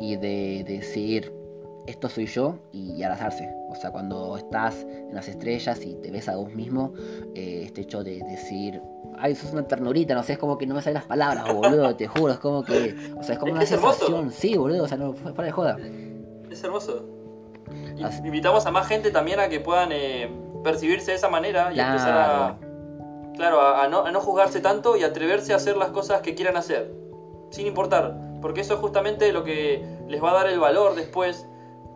y 0.00 0.16
de, 0.16 0.64
de 0.66 0.82
seguir 0.82 1.32
esto 1.86 2.08
soy 2.08 2.26
yo 2.26 2.58
y 2.72 3.02
abrazarse. 3.02 3.48
O 3.68 3.74
sea, 3.74 3.90
cuando 3.90 4.36
estás 4.36 4.74
en 4.82 5.14
las 5.14 5.28
estrellas 5.28 5.84
y 5.84 5.94
te 5.96 6.10
ves 6.10 6.28
a 6.28 6.36
vos 6.36 6.52
mismo, 6.52 6.92
eh, 7.34 7.62
este 7.64 7.82
hecho 7.82 8.02
de 8.02 8.20
decir, 8.20 8.80
ay, 9.18 9.34
sos 9.34 9.52
una 9.52 9.66
ternurita, 9.66 10.14
no 10.14 10.22
sé, 10.22 10.34
es 10.34 10.38
como 10.38 10.58
que 10.58 10.66
no 10.66 10.74
me 10.74 10.82
salen 10.82 10.94
las 10.94 11.06
palabras, 11.06 11.44
boludo, 11.54 11.94
te 11.96 12.06
juro, 12.06 12.32
es 12.32 12.38
como 12.38 12.64
que, 12.64 12.96
o 13.16 13.22
sea, 13.22 13.34
es 13.34 13.38
como 13.38 13.52
una 13.52 13.66
sensación, 13.66 14.30
sí, 14.30 14.56
boludo, 14.56 14.84
o 14.84 14.88
sea, 14.88 14.98
no, 14.98 15.12
fuera 15.14 15.44
de 15.44 15.52
joda. 15.52 15.76
Es 16.50 16.62
hermoso. 16.62 17.04
Invitamos 18.24 18.66
a 18.66 18.70
más 18.70 18.86
gente 18.86 19.10
también 19.10 19.40
a 19.40 19.48
que 19.48 19.60
puedan 19.60 19.90
eh, 19.90 20.30
percibirse 20.62 21.12
de 21.12 21.16
esa 21.16 21.28
manera 21.28 21.72
y 21.72 21.80
empezar 21.80 22.12
a, 22.16 22.58
claro, 23.34 23.60
a, 23.60 23.88
no, 23.88 24.04
a 24.04 24.10
no 24.10 24.20
juzgarse 24.20 24.60
tanto 24.60 24.96
y 24.96 25.02
atreverse 25.02 25.52
a 25.52 25.56
hacer 25.56 25.76
las 25.76 25.90
cosas 25.90 26.20
que 26.20 26.34
quieran 26.34 26.56
hacer, 26.56 26.92
sin 27.50 27.66
importar, 27.66 28.16
porque 28.40 28.60
eso 28.60 28.74
es 28.74 28.80
justamente 28.80 29.32
lo 29.32 29.44
que 29.44 29.84
les 30.08 30.22
va 30.22 30.30
a 30.30 30.34
dar 30.34 30.48
el 30.48 30.60
valor 30.60 30.94
después 30.94 31.46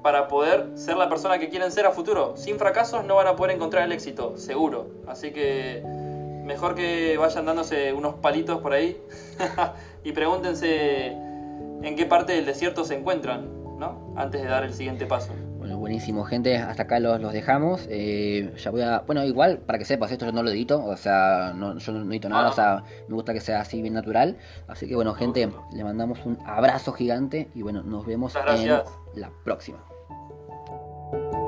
para 0.03 0.29
poder 0.29 0.69
ser 0.75 0.97
la 0.97 1.09
persona 1.09 1.39
que 1.39 1.49
quieren 1.49 1.71
ser 1.71 1.87
a 1.87 1.93
futuro. 1.93 2.37
Sin 2.37 2.59
fracasos 2.59 3.05
no 3.05 3.17
van 3.17 3.27
a 3.27 3.37
poder 3.37 3.57
encontrar 3.57 3.85
el 3.85 3.93
éxito, 3.93 4.37
seguro. 4.37 4.89
Así 5.07 5.33
que 5.33 5.83
mejor 6.45 6.75
que 6.75 7.17
vayan 7.17 7.47
dándose 7.47 7.93
unos 7.93 8.15
palitos 8.17 8.61
por 8.61 8.73
ahí 8.73 9.01
y 10.05 10.13
pregúntense 10.13 11.09
en 11.09 11.97
qué 11.97 12.07
parte 12.07 12.33
del 12.33 12.47
desierto 12.47 12.85
se 12.85 12.97
encuentran, 12.97 13.49
¿no? 13.79 14.15
Antes 14.17 14.43
de 14.43 14.49
dar 14.49 14.65
el 14.65 14.75
siguiente 14.75 15.07
paso. 15.07 15.33
Bueno, 15.59 15.77
buenísimo, 15.77 16.25
gente. 16.25 16.57
Hasta 16.57 16.85
acá 16.85 17.01
los, 17.01 17.21
los 17.21 17.33
dejamos. 17.33 17.87
Eh, 17.91 18.53
ya 18.57 18.71
voy 18.71 18.81
a. 18.81 19.01
Bueno, 19.01 19.25
igual, 19.25 19.59
para 19.59 19.79
que 19.79 19.85
sepas, 19.85 20.11
esto 20.11 20.25
yo 20.25 20.33
no 20.33 20.43
lo 20.43 20.51
edito. 20.51 20.83
O 20.83 20.97
sea, 20.97 21.53
no, 21.55 21.77
yo 21.77 21.93
no 21.93 22.11
edito 22.11 22.29
nada. 22.29 22.49
O 22.49 22.53
sea, 22.53 22.83
me 23.09 23.15
gusta 23.15 23.35
que 23.35 23.41
sea 23.41 23.61
así 23.61 23.83
bien 23.83 23.95
natural. 23.95 24.39
Así 24.69 24.89
que, 24.89 24.97
bueno, 24.97 25.13
gente, 25.15 25.51
le 25.73 25.85
mandamos 25.85 26.25
un 26.25 26.39
abrazo 26.47 26.93
gigante. 26.93 27.51
Y 27.55 27.61
bueno, 27.61 27.83
nos 27.83 28.07
vemos 28.07 28.35
en 28.37 28.69
la 29.15 29.31
próxima. 29.45 29.85
Thank 31.13 31.35
you. 31.35 31.40